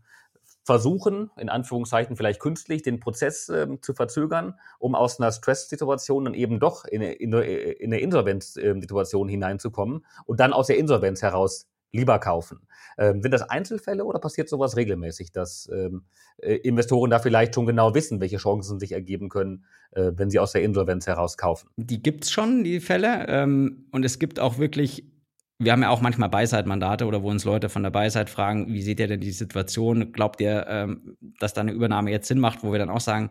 [0.64, 6.34] versuchen, in Anführungszeichen vielleicht künstlich, den Prozess ähm, zu verzögern, um aus einer Stress-Situation dann
[6.34, 12.18] eben doch in eine, in eine Insolvenz-Situation hineinzukommen und dann aus der Insolvenz heraus lieber
[12.18, 12.66] kaufen.
[12.98, 16.04] Ähm, sind das Einzelfälle oder passiert sowas regelmäßig, dass ähm,
[16.38, 20.38] äh, Investoren da vielleicht schon genau wissen, welche Chancen sich ergeben können, äh, wenn sie
[20.38, 21.68] aus der Insolvenz heraus kaufen?
[21.76, 23.26] Die gibt es schon, die Fälle.
[23.28, 25.10] Ähm, und es gibt auch wirklich
[25.60, 28.82] wir haben ja auch manchmal Beiseitmandate oder wo uns Leute von der Beiseit fragen, wie
[28.82, 30.12] seht ihr denn die Situation?
[30.12, 33.30] Glaubt ihr, ähm, dass da eine Übernahme jetzt Sinn macht, wo wir dann auch sagen,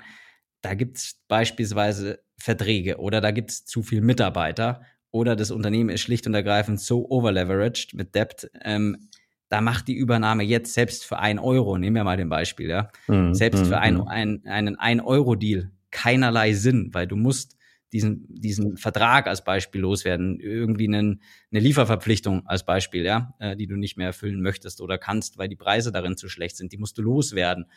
[0.62, 4.82] da gibt es beispielsweise Verträge oder da gibt es zu viele Mitarbeiter
[5.14, 9.10] oder das Unternehmen ist schlicht und ergreifend so overleveraged mit Debt, ähm,
[9.48, 12.90] da macht die Übernahme jetzt selbst für ein Euro, nehmen wir mal den Beispiel, ja,
[13.08, 13.36] mhm.
[13.36, 14.08] selbst für ein, mhm.
[14.08, 17.56] ein, einen ein Euro Deal keinerlei Sinn, weil du musst
[17.94, 23.68] diesen, diesen Vertrag als Beispiel loswerden, irgendwie einen, eine Lieferverpflichtung als Beispiel, ja, äh, die
[23.68, 26.80] du nicht mehr erfüllen möchtest oder kannst, weil die Preise darin zu schlecht sind, die
[26.80, 27.68] musst du loswerden.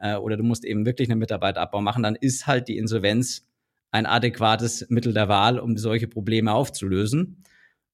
[0.00, 3.46] Äh, oder du musst eben wirklich einen Mitarbeiterabbau machen, dann ist halt die Insolvenz
[3.90, 7.44] ein adäquates Mittel der Wahl, um solche Probleme aufzulösen.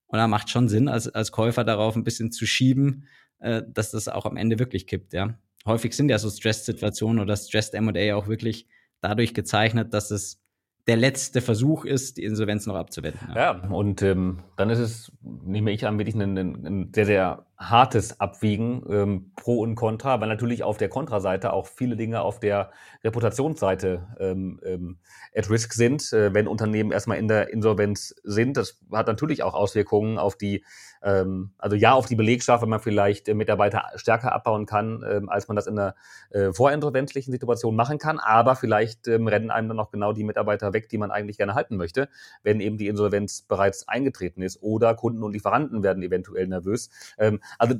[0.07, 3.07] Und da macht schon Sinn, als, als Käufer darauf ein bisschen zu schieben,
[3.39, 5.37] äh, dass das auch am Ende wirklich kippt, ja.
[5.65, 8.67] Häufig sind ja so Stress-Situationen oder Stressed M&A auch wirklich
[9.01, 10.41] dadurch gezeichnet, dass es
[10.87, 13.19] der letzte Versuch ist, die Insolvenz noch abzuwenden.
[13.35, 17.05] Ja, ja und ähm, dann ist es, nehme ich an, wirklich ein, ein, ein sehr,
[17.05, 22.21] sehr hartes Abwiegen ähm, pro und contra, weil natürlich auf der Kontraseite auch viele Dinge
[22.21, 22.71] auf der
[23.03, 24.99] Reputationsseite ähm, ähm,
[25.35, 28.57] at risk sind, äh, wenn Unternehmen erstmal in der Insolvenz sind.
[28.57, 30.63] Das hat natürlich auch Auswirkungen auf die
[31.03, 35.29] ähm, also ja, auf die Belegschaft, wenn man vielleicht äh, Mitarbeiter stärker abbauen kann, ähm,
[35.29, 35.95] als man das in einer
[36.31, 38.19] äh, vorinsolvenzlichen Situation machen kann.
[38.19, 41.55] Aber vielleicht ähm, rennen einem dann auch genau die Mitarbeiter weg, die man eigentlich gerne
[41.55, 42.09] halten möchte,
[42.43, 44.61] wenn eben die Insolvenz bereits eingetreten ist.
[44.61, 46.89] Oder Kunden und Lieferanten werden eventuell nervös.
[47.17, 47.75] Ähm, also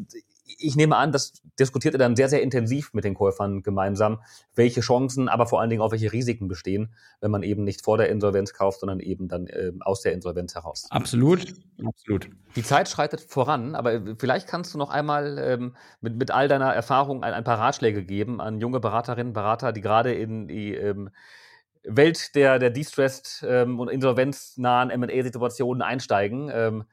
[0.59, 4.21] ich nehme an, das diskutiert er dann sehr, sehr intensiv mit den Käufern gemeinsam,
[4.55, 7.97] welche Chancen, aber vor allen Dingen auch welche Risiken bestehen, wenn man eben nicht vor
[7.97, 10.87] der Insolvenz kauft, sondern eben dann äh, aus der Insolvenz heraus.
[10.89, 11.53] Absolut,
[11.85, 12.29] absolut.
[12.55, 16.73] Die Zeit schreitet voran, aber vielleicht kannst du noch einmal ähm, mit, mit all deiner
[16.73, 21.09] Erfahrung ein, ein paar Ratschläge geben an junge Beraterinnen, Berater, die gerade in die ähm,
[21.83, 26.85] Welt der, der Distressed ähm, und insolvenznahen M&A-Situationen einsteigen.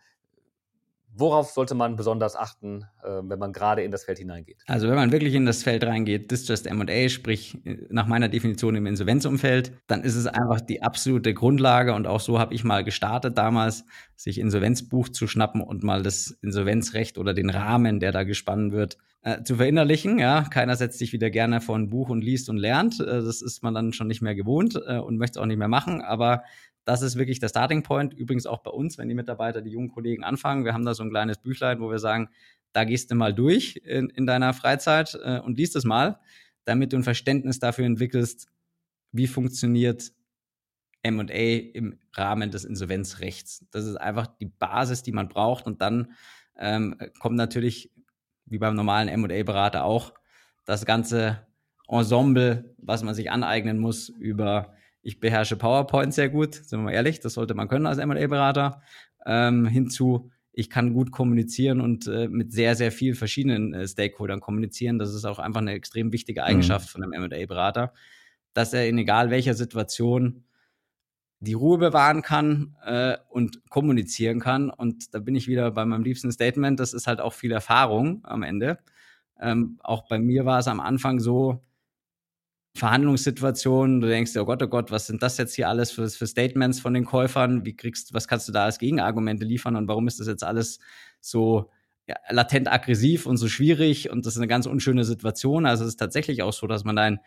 [1.15, 4.63] Ähm, Worauf sollte man besonders achten, äh, wenn man gerade in das Feld hineingeht?
[4.67, 7.59] Also wenn man wirklich in das Feld reingeht, Distressed M&A, sprich
[7.89, 12.39] nach meiner Definition im Insolvenzumfeld, dann ist es einfach die absolute Grundlage und auch so
[12.39, 13.85] habe ich mal gestartet damals,
[14.17, 18.99] sich Insolvenzbuch zu schnappen und mal das Insolvenzrecht oder den Rahmen, der da gespannt wird,
[19.23, 20.19] äh, zu verinnerlichen.
[20.19, 23.01] Ja, keiner setzt sich wieder gerne vor ein Buch und liest und lernt.
[23.01, 25.59] Äh, das ist man dann schon nicht mehr gewohnt äh, und möchte es auch nicht
[25.59, 26.03] mehr machen.
[26.03, 26.43] Aber
[26.85, 28.13] das ist wirklich der Starting Point.
[28.15, 30.65] Übrigens auch bei uns, wenn die Mitarbeiter, die jungen Kollegen anfangen.
[30.65, 32.29] Wir haben da so ein kleines Büchlein, wo wir sagen,
[32.73, 36.21] da gehst du mal durch in, in deiner Freizeit äh, und liest es mal,
[36.65, 38.49] damit du ein Verständnis dafür entwickelst,
[39.13, 40.13] wie funktioniert
[41.03, 43.65] M&A im Rahmen des Insolvenzrechts.
[43.71, 45.67] Das ist einfach die Basis, die man braucht.
[45.67, 46.13] Und dann
[46.59, 47.93] ähm, kommt natürlich,
[48.47, 50.15] wie beim normalen M&A-Berater auch,
[50.65, 51.47] das ganze
[51.87, 54.75] Ensemble, was man sich aneignen muss über
[55.05, 58.83] ich beherrsche PowerPoint sehr gut, sind wir mal ehrlich, das sollte man können als M&A-Berater,
[59.27, 64.41] ähm, hinzu, ich kann gut kommunizieren und äh, mit sehr, sehr vielen verschiedenen äh, Stakeholdern
[64.41, 64.99] kommunizieren.
[64.99, 66.47] Das ist auch einfach eine extrem wichtige mhm.
[66.47, 66.91] Eigenschaft mhm.
[66.91, 67.93] von einem M&A-Berater,
[68.55, 70.45] dass er in egal welcher Situation
[71.41, 74.71] die Ruhe bewahren kann äh, und kommunizieren kann.
[74.71, 76.81] Und da bin ich wieder bei meinem liebsten Statement.
[76.81, 78.79] Das ist halt auch viel Erfahrung am Ende.
[79.41, 81.61] Ähm, auch bei mir war es am Anfang so,
[82.77, 86.27] Verhandlungssituationen, du denkst, oh Gott, oh Gott, was sind das jetzt hier alles für, für
[86.27, 87.65] Statements von den Käufern?
[87.65, 90.81] Wie kriegst, was kannst du da als Gegenargumente liefern und warum ist das jetzt alles
[91.21, 91.71] so
[92.07, 95.67] ja, latent aggressiv und so schwierig und das ist eine ganz unschöne Situation.
[95.67, 97.21] Also es ist tatsächlich auch so, dass man da ein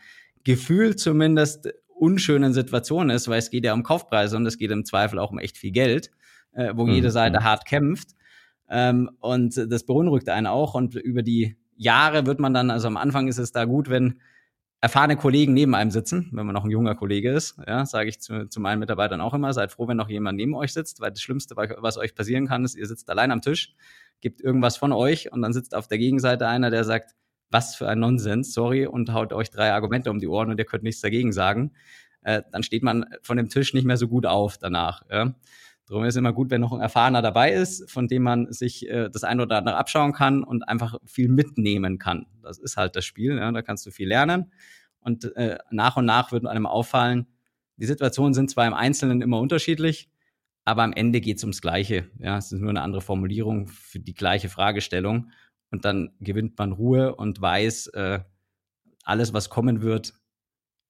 [0.43, 4.85] Gefühl zumindest unschönen Situationen ist, weil es geht ja um Kaufpreise und es geht im
[4.85, 6.11] Zweifel auch um echt viel Geld,
[6.51, 6.93] äh, wo mhm.
[6.93, 7.43] jede Seite mhm.
[7.45, 8.09] hart kämpft.
[8.69, 12.97] Ähm, und das beunruhigt einen auch und über die Jahre wird man dann, also am
[12.97, 14.19] Anfang ist es da gut, wenn
[14.81, 18.19] erfahrene Kollegen neben einem sitzen, wenn man noch ein junger Kollege ist, ja, sage ich
[18.19, 21.11] zu, zu meinen Mitarbeitern auch immer, seid froh, wenn noch jemand neben euch sitzt, weil
[21.11, 23.75] das Schlimmste, was euch passieren kann, ist, ihr sitzt allein am Tisch,
[24.21, 27.15] gibt irgendwas von euch und dann sitzt auf der Gegenseite einer, der sagt,
[27.49, 30.65] was für ein Nonsens, sorry, und haut euch drei Argumente um die Ohren und ihr
[30.65, 31.71] könnt nichts dagegen sagen,
[32.21, 35.03] äh, dann steht man von dem Tisch nicht mehr so gut auf danach.
[35.09, 35.33] Ja.
[35.87, 38.89] Darum ist es immer gut, wenn noch ein Erfahrener dabei ist, von dem man sich
[38.89, 42.27] äh, das eine oder andere abschauen kann und einfach viel mitnehmen kann.
[42.41, 44.51] Das ist halt das Spiel, ja, da kannst du viel lernen.
[44.99, 47.27] Und äh, nach und nach wird einem auffallen,
[47.77, 50.09] die Situationen sind zwar im Einzelnen immer unterschiedlich,
[50.65, 52.09] aber am Ende geht es ums Gleiche.
[52.19, 55.31] Ja, es ist nur eine andere Formulierung für die gleiche Fragestellung.
[55.71, 58.19] Und dann gewinnt man Ruhe und weiß, äh,
[59.03, 60.13] alles, was kommen wird,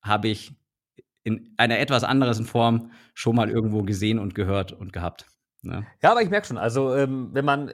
[0.02, 0.56] habe ich
[1.28, 5.26] in einer etwas anderen Form schon mal irgendwo gesehen und gehört und gehabt.
[5.62, 5.86] Ne?
[6.02, 7.74] Ja, aber ich merke schon, also ähm, wenn man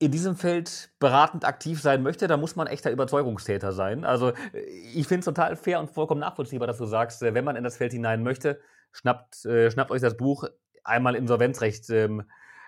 [0.00, 4.04] in diesem Feld beratend aktiv sein möchte, dann muss man echter Überzeugungstäter sein.
[4.04, 4.58] Also äh,
[4.94, 7.62] ich finde es total fair und vollkommen nachvollziehbar, dass du sagst, äh, wenn man in
[7.62, 8.60] das Feld hinein möchte,
[8.90, 10.44] schnappt, äh, schnappt euch das Buch
[10.82, 12.24] einmal Insolvenzrecht ähm,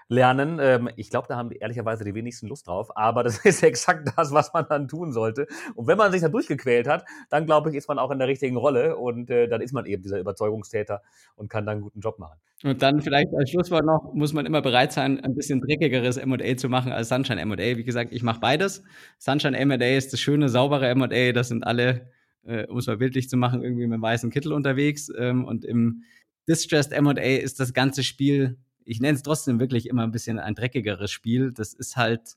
[0.08, 0.58] lernen.
[0.60, 4.32] Ähm, ich glaube, da haben ehrlicherweise die wenigsten Lust drauf, aber das ist exakt das,
[4.32, 5.46] was man dann tun sollte.
[5.74, 8.28] Und wenn man sich da durchgequält hat, dann glaube ich, ist man auch in der
[8.28, 11.02] richtigen Rolle und äh, dann ist man eben dieser Überzeugungstäter
[11.36, 12.38] und kann dann einen guten Job machen.
[12.62, 16.56] Und dann vielleicht als Schlusswort noch, muss man immer bereit sein, ein bisschen dreckigeres M&A
[16.56, 17.56] zu machen als Sunshine M&A.
[17.56, 18.82] Wie gesagt, ich mache beides.
[19.18, 22.08] Sunshine M&A ist das schöne, saubere M&A, das sind alle
[22.46, 25.10] äh, um es mal bildlich zu machen, irgendwie mit einem weißen Kittel unterwegs.
[25.16, 26.02] Ähm, und im
[26.48, 30.54] Distressed M&A ist das ganze Spiel ich nenne es trotzdem wirklich immer ein bisschen ein
[30.54, 31.52] dreckigeres Spiel.
[31.52, 32.36] Das ist halt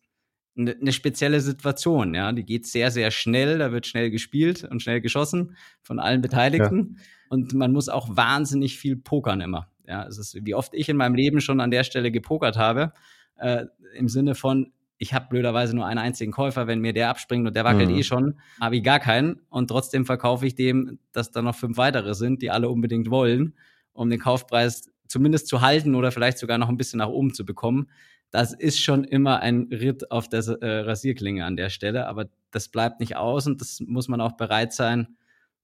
[0.57, 2.31] eine, eine spezielle Situation, ja.
[2.31, 6.95] Die geht sehr, sehr schnell, da wird schnell gespielt und schnell geschossen von allen Beteiligten.
[6.97, 7.03] Ja.
[7.29, 9.69] Und man muss auch wahnsinnig viel pokern immer.
[9.87, 12.93] Ja, es ist, wie oft ich in meinem Leben schon an der Stelle gepokert habe,
[13.37, 17.47] äh, im Sinne von, ich habe blöderweise nur einen einzigen Käufer, wenn mir der abspringt
[17.47, 17.97] und der wackelt mhm.
[17.97, 21.77] eh schon, habe ich gar keinen und trotzdem verkaufe ich dem, dass da noch fünf
[21.77, 23.53] weitere sind, die alle unbedingt wollen,
[23.93, 27.45] um den Kaufpreis zumindest zu halten oder vielleicht sogar noch ein bisschen nach oben zu
[27.45, 27.89] bekommen.
[28.31, 32.69] Das ist schon immer ein Ritt auf der äh, Rasierklinge an der Stelle, aber das
[32.69, 35.17] bleibt nicht aus und das muss man auch bereit sein.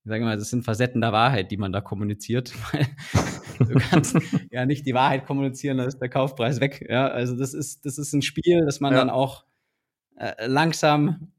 [0.06, 2.54] Ich sage mal, das sind Facetten der Wahrheit, die man da kommuniziert.
[3.60, 4.18] du kannst
[4.52, 6.86] ja nicht die Wahrheit kommunizieren, dann ist der Kaufpreis weg.
[6.90, 9.00] Ja, also das ist, das ist ein Spiel, das man ja.
[9.00, 9.46] dann auch
[10.16, 11.32] äh, langsam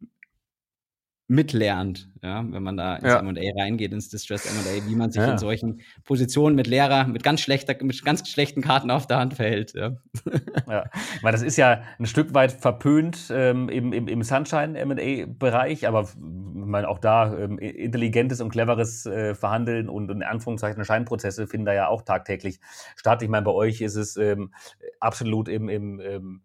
[1.27, 3.19] mitlernt, ja, wenn man da ins ja.
[3.19, 5.33] M&A reingeht, ins Distressed M&A, wie man sich ja.
[5.33, 9.33] in solchen Positionen mit Lehrer, mit ganz schlechter, mit ganz schlechten Karten auf der Hand
[9.35, 9.73] verhält.
[9.75, 9.97] Ja,
[10.69, 10.85] ja.
[11.23, 16.03] weil das ist ja ein Stück weit verpönt ähm, im, im, im Sunshine M&A-Bereich, aber
[16.03, 21.65] ich meine, auch da ähm, intelligentes und cleveres äh, Verhandeln und in Anführungszeichen Scheinprozesse finden
[21.67, 22.61] da ja auch tagtäglich
[22.97, 23.23] statt.
[23.23, 24.53] Ich meine, bei euch ist es ähm,
[25.01, 26.41] absolut im, im, im ähm,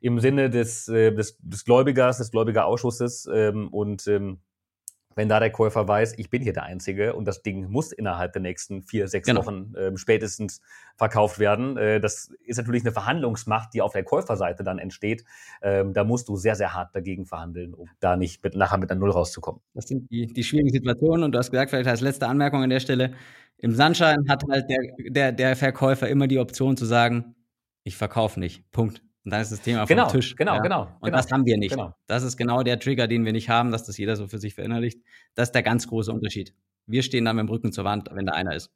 [0.00, 4.40] im Sinne des, äh, des, des Gläubigers, des Gläubigerausschusses ähm, und ähm,
[5.16, 8.34] wenn da der Käufer weiß, ich bin hier der Einzige und das Ding muss innerhalb
[8.34, 9.40] der nächsten vier, sechs genau.
[9.40, 10.60] Wochen ähm, spätestens
[10.96, 11.78] verkauft werden.
[11.78, 15.24] Äh, das ist natürlich eine Verhandlungsmacht, die auf der Käuferseite dann entsteht.
[15.62, 18.90] Ähm, da musst du sehr, sehr hart dagegen verhandeln, um da nicht mit, nachher mit
[18.90, 19.62] einer Null rauszukommen.
[19.72, 22.70] Das sind die, die schwierigen Situationen und du hast gesagt, vielleicht als letzte Anmerkung an
[22.70, 23.14] der Stelle,
[23.56, 24.78] im Sunshine hat halt der,
[25.08, 27.34] der, der Verkäufer immer die Option zu sagen,
[27.84, 28.70] ich verkaufe nicht.
[28.70, 29.02] Punkt.
[29.26, 30.36] Und dann ist das Thema genau, vom Tisch.
[30.36, 30.60] Genau, ja?
[30.60, 30.82] genau.
[30.82, 31.72] Und genau, das haben wir nicht.
[31.72, 31.92] Genau.
[32.06, 34.54] Das ist genau der Trigger, den wir nicht haben, dass das jeder so für sich
[34.54, 35.00] verinnerlicht.
[35.34, 36.54] Das ist der ganz große Unterschied.
[36.86, 38.70] Wir stehen dann mit dem Rücken zur Wand, wenn da einer ist.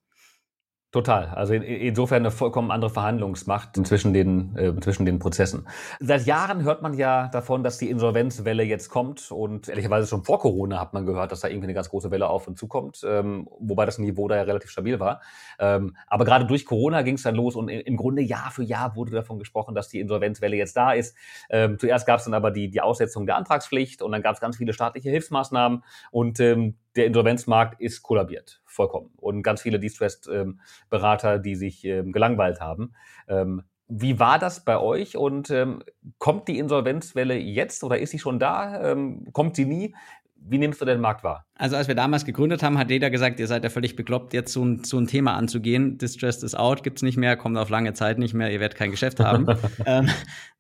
[0.93, 1.26] Total.
[1.26, 5.68] Also in, insofern eine vollkommen andere Verhandlungsmacht zwischen den, äh, zwischen den Prozessen.
[6.01, 10.41] Seit Jahren hört man ja davon, dass die Insolvenzwelle jetzt kommt und ehrlicherweise schon vor
[10.41, 13.49] Corona hat man gehört, dass da irgendwie eine ganz große Welle auf und zukommt, ähm,
[13.61, 15.20] wobei das Niveau da ja relativ stabil war.
[15.61, 18.97] Ähm, aber gerade durch Corona ging es dann los und im Grunde Jahr für Jahr
[18.97, 21.16] wurde davon gesprochen, dass die Insolvenzwelle jetzt da ist.
[21.51, 24.41] Ähm, zuerst gab es dann aber die, die Aussetzung der Antragspflicht und dann gab es
[24.41, 29.11] ganz viele staatliche Hilfsmaßnahmen und ähm, der Insolvenzmarkt ist kollabiert, vollkommen.
[29.16, 32.95] Und ganz viele Distressed-Berater, die sich ähm, gelangweilt haben.
[33.29, 33.62] Ähm,
[33.93, 35.83] wie war das bei euch und ähm,
[36.18, 38.95] kommt die Insolvenzwelle jetzt oder ist sie schon da?
[39.33, 39.97] Kommt sie nie?
[40.43, 41.47] Wie nimmst du den Markt wahr?
[41.55, 44.53] Also als wir damals gegründet haben, hat jeder gesagt, ihr seid ja völlig bekloppt, jetzt
[44.53, 45.99] so ein, so ein Thema anzugehen.
[45.99, 48.91] Distressed is out, gibt's nicht mehr, kommt auf lange Zeit nicht mehr, ihr werdet kein
[48.91, 49.47] Geschäft haben.
[49.86, 50.09] ähm,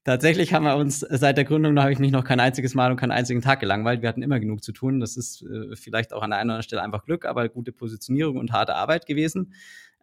[0.04, 2.90] tatsächlich haben wir uns seit der Gründung, da habe ich mich noch kein einziges Mal
[2.90, 4.02] und keinen einzigen Tag gelangweilt.
[4.02, 5.00] Wir hatten immer genug zu tun.
[5.00, 7.72] Das ist äh, vielleicht auch an der einen oder anderen Stelle einfach Glück, aber gute
[7.72, 9.54] Positionierung und harte Arbeit gewesen.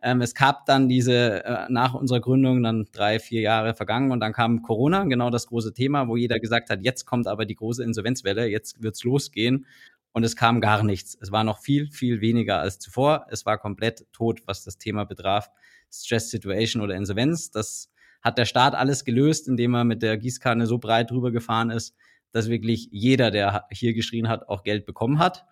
[0.02, 4.20] Ähm, es gab dann diese, äh, nach unserer Gründung, dann drei, vier Jahre vergangen und
[4.20, 7.56] dann kam Corona, genau das große Thema, wo jeder gesagt hat, jetzt kommt aber die
[7.56, 9.66] große Insolvenzwelle, jetzt wird's losgehen.
[10.14, 11.16] Und es kam gar nichts.
[11.22, 13.28] Es war noch viel, viel weniger als zuvor.
[13.30, 15.52] Es war komplett tot, was das Thema betraf.
[15.91, 17.52] Stress Situation oder Insolvenz.
[17.52, 17.91] Das
[18.24, 21.95] hat der Staat alles gelöst, indem er mit der Gießkanne so breit drüber gefahren ist,
[22.32, 25.45] dass wirklich jeder, der hier geschrien hat, auch Geld bekommen hat.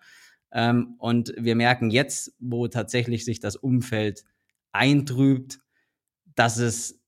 [0.52, 4.24] Ähm, und wir merken jetzt, wo tatsächlich sich das Umfeld
[4.76, 5.58] eintrübt,
[6.34, 7.02] dass es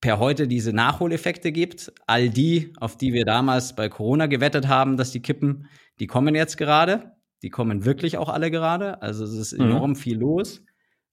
[0.00, 1.92] per heute diese Nachholeffekte gibt.
[2.06, 5.68] All die, auf die wir damals bei Corona gewettet haben, dass die kippen,
[6.00, 7.12] die kommen jetzt gerade.
[7.42, 9.00] Die kommen wirklich auch alle gerade.
[9.02, 9.66] Also es ist mhm.
[9.66, 9.96] enorm mhm.
[9.96, 10.62] viel los.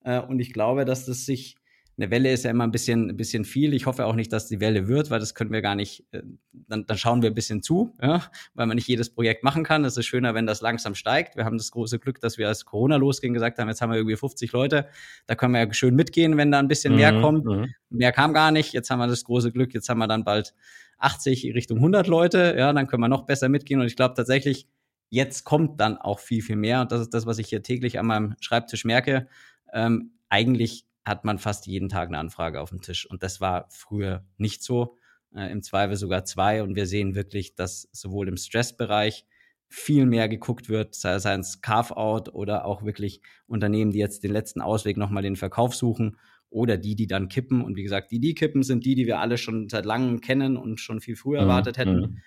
[0.03, 1.55] Äh, und ich glaube, dass das sich
[1.99, 3.73] eine Welle ist ja immer ein bisschen, ein bisschen viel.
[3.73, 6.21] Ich hoffe auch nicht, dass die Welle wird, weil das können wir gar nicht, äh,
[6.53, 8.23] dann, dann schauen wir ein bisschen zu, ja,
[8.53, 9.83] weil man nicht jedes Projekt machen kann.
[9.83, 11.35] Es ist schöner, wenn das langsam steigt.
[11.35, 13.97] Wir haben das große Glück, dass wir als Corona losging, gesagt haben, jetzt haben wir
[13.97, 14.87] irgendwie 50 Leute.
[15.27, 17.45] Da können wir ja schön mitgehen, wenn da ein bisschen mehr mhm, kommt.
[17.45, 17.73] Mhm.
[17.89, 18.71] Mehr kam gar nicht.
[18.71, 19.73] Jetzt haben wir das große Glück.
[19.73, 20.53] Jetzt haben wir dann bald
[20.99, 22.55] 80 Richtung 100 Leute.
[22.57, 23.81] Ja, dann können wir noch besser mitgehen.
[23.81, 24.67] Und ich glaube tatsächlich,
[25.09, 26.79] jetzt kommt dann auch viel, viel mehr.
[26.79, 29.27] Und das ist das, was ich hier täglich an meinem Schreibtisch merke.
[29.73, 33.09] Ähm, eigentlich hat man fast jeden Tag eine Anfrage auf dem Tisch.
[33.09, 34.95] Und das war früher nicht so.
[35.35, 36.63] Äh, Im Zweifel sogar zwei.
[36.63, 39.25] Und wir sehen wirklich, dass sowohl im Stressbereich
[39.67, 44.31] viel mehr geguckt wird, sei es ein Carve-out oder auch wirklich Unternehmen, die jetzt den
[44.31, 46.17] letzten Ausweg nochmal den Verkauf suchen
[46.49, 47.61] oder die, die dann kippen.
[47.61, 50.57] Und wie gesagt, die, die kippen, sind die, die wir alle schon seit langem kennen
[50.57, 51.49] und schon viel früher mhm.
[51.49, 51.99] erwartet hätten.
[51.99, 52.17] Mhm.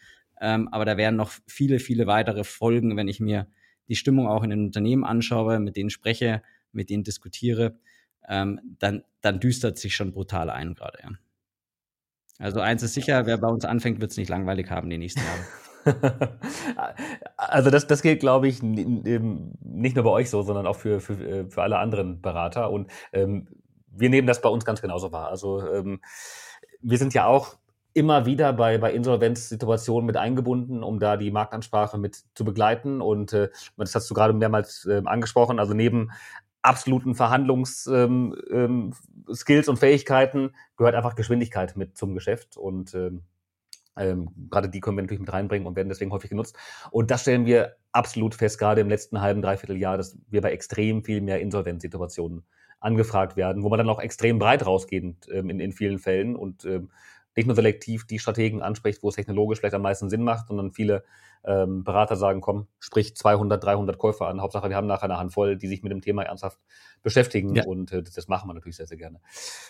[0.40, 3.48] Ähm, aber da werden noch viele, viele weitere Folgen, wenn ich mir
[3.88, 7.78] die Stimmung auch in den Unternehmen anschaue, mit denen spreche, mit denen diskutiere
[8.28, 10.98] ähm, dann, dann düstert sich schon brutal ein gerade.
[11.02, 11.10] Ja.
[12.38, 15.20] Also eins ist sicher, wer bei uns anfängt, wird es nicht langweilig haben die nächsten
[15.20, 15.42] Jahre.
[17.36, 21.14] also das, das gilt, glaube ich, nicht nur bei euch so, sondern auch für, für,
[21.14, 22.70] äh, für alle anderen Berater.
[22.70, 23.48] Und ähm,
[23.86, 25.28] wir nehmen das bei uns ganz genauso wahr.
[25.28, 26.00] Also ähm,
[26.80, 27.56] wir sind ja auch
[27.94, 33.00] immer wieder bei, bei Insolvenzsituationen mit eingebunden, um da die Marktansprache mit zu begleiten.
[33.00, 35.58] Und äh, das hast du gerade mehrmals äh, angesprochen.
[35.58, 36.10] Also neben
[36.62, 38.94] absoluten Verhandlungsskills ähm, ähm,
[39.66, 43.22] und Fähigkeiten gehört einfach Geschwindigkeit mit zum Geschäft und ähm,
[43.96, 46.56] ähm, gerade die können wir natürlich mit reinbringen und werden deswegen häufig genutzt.
[46.90, 50.52] Und das stellen wir absolut fest, gerade im letzten halben, dreiviertel Jahr, dass wir bei
[50.52, 52.44] extrem viel mehr Insolvenzsituationen
[52.80, 56.64] angefragt werden, wo man dann auch extrem breit rausgehen ähm, in, in vielen Fällen und
[56.64, 56.90] ähm,
[57.36, 60.72] nicht nur selektiv die Strategen anspricht, wo es technologisch vielleicht am meisten Sinn macht, sondern
[60.72, 61.04] viele
[61.44, 64.40] ähm, Berater sagen, komm, sprich 200, 300 Käufer an.
[64.40, 66.58] Hauptsache, wir haben nachher eine Handvoll, die sich mit dem Thema ernsthaft
[67.02, 67.64] beschäftigen ja.
[67.64, 69.20] und äh, das machen wir natürlich sehr, sehr gerne.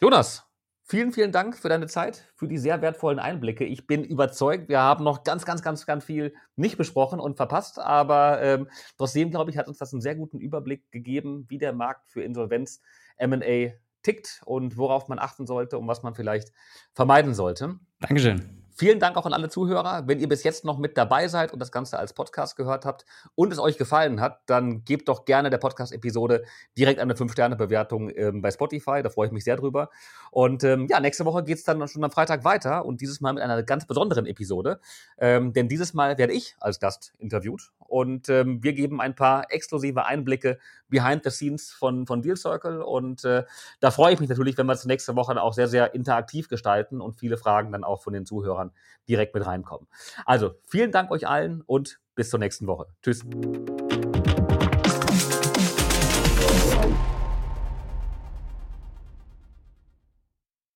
[0.01, 0.47] Jonas,
[0.85, 3.65] Vielen, vielen Dank für deine Zeit, für die sehr wertvollen Einblicke.
[3.65, 7.79] Ich bin überzeugt, wir haben noch ganz, ganz, ganz, ganz viel nicht besprochen und verpasst,
[7.79, 11.73] aber ähm, trotzdem, glaube ich, hat uns das einen sehr guten Überblick gegeben, wie der
[11.73, 12.83] Markt für Insolvenz
[13.17, 13.73] M&A
[14.03, 16.53] tickt und worauf man achten sollte und was man vielleicht
[16.95, 17.79] vermeiden sollte.
[18.01, 18.62] Dankeschön.
[18.75, 20.05] Vielen Dank auch an alle Zuhörer.
[20.07, 23.05] Wenn ihr bis jetzt noch mit dabei seid und das Ganze als Podcast gehört habt
[23.35, 26.45] und es euch gefallen hat, dann gebt doch gerne der Podcast-Episode
[26.79, 29.03] direkt eine 5-Sterne-Bewertung ähm, bei Spotify.
[29.03, 29.91] Da freue ich mich sehr drüber.
[30.31, 33.35] Und ähm, ja, nächste Woche geht es dann schon am Freitag weiter und dieses Mal
[33.35, 34.81] mit einer ganz besonderen Episode.
[35.19, 39.51] Ähm, denn dieses Mal werde ich als Gast interviewt und ähm, wir geben ein paar
[39.51, 40.59] exklusive Einblicke
[40.89, 42.81] behind the scenes von, von Deal Circle.
[42.81, 43.45] Und äh,
[43.81, 46.49] da freue ich mich natürlich, wenn wir es nächste Woche dann auch sehr, sehr interaktiv
[46.49, 48.73] gestalten und viele Fragen dann auch von den Zuhörern Zuhörern
[49.09, 49.89] direkt mit reinkommen.
[50.25, 52.87] Also vielen Dank euch allen und bis zur nächsten Woche.
[53.03, 53.25] Tschüss.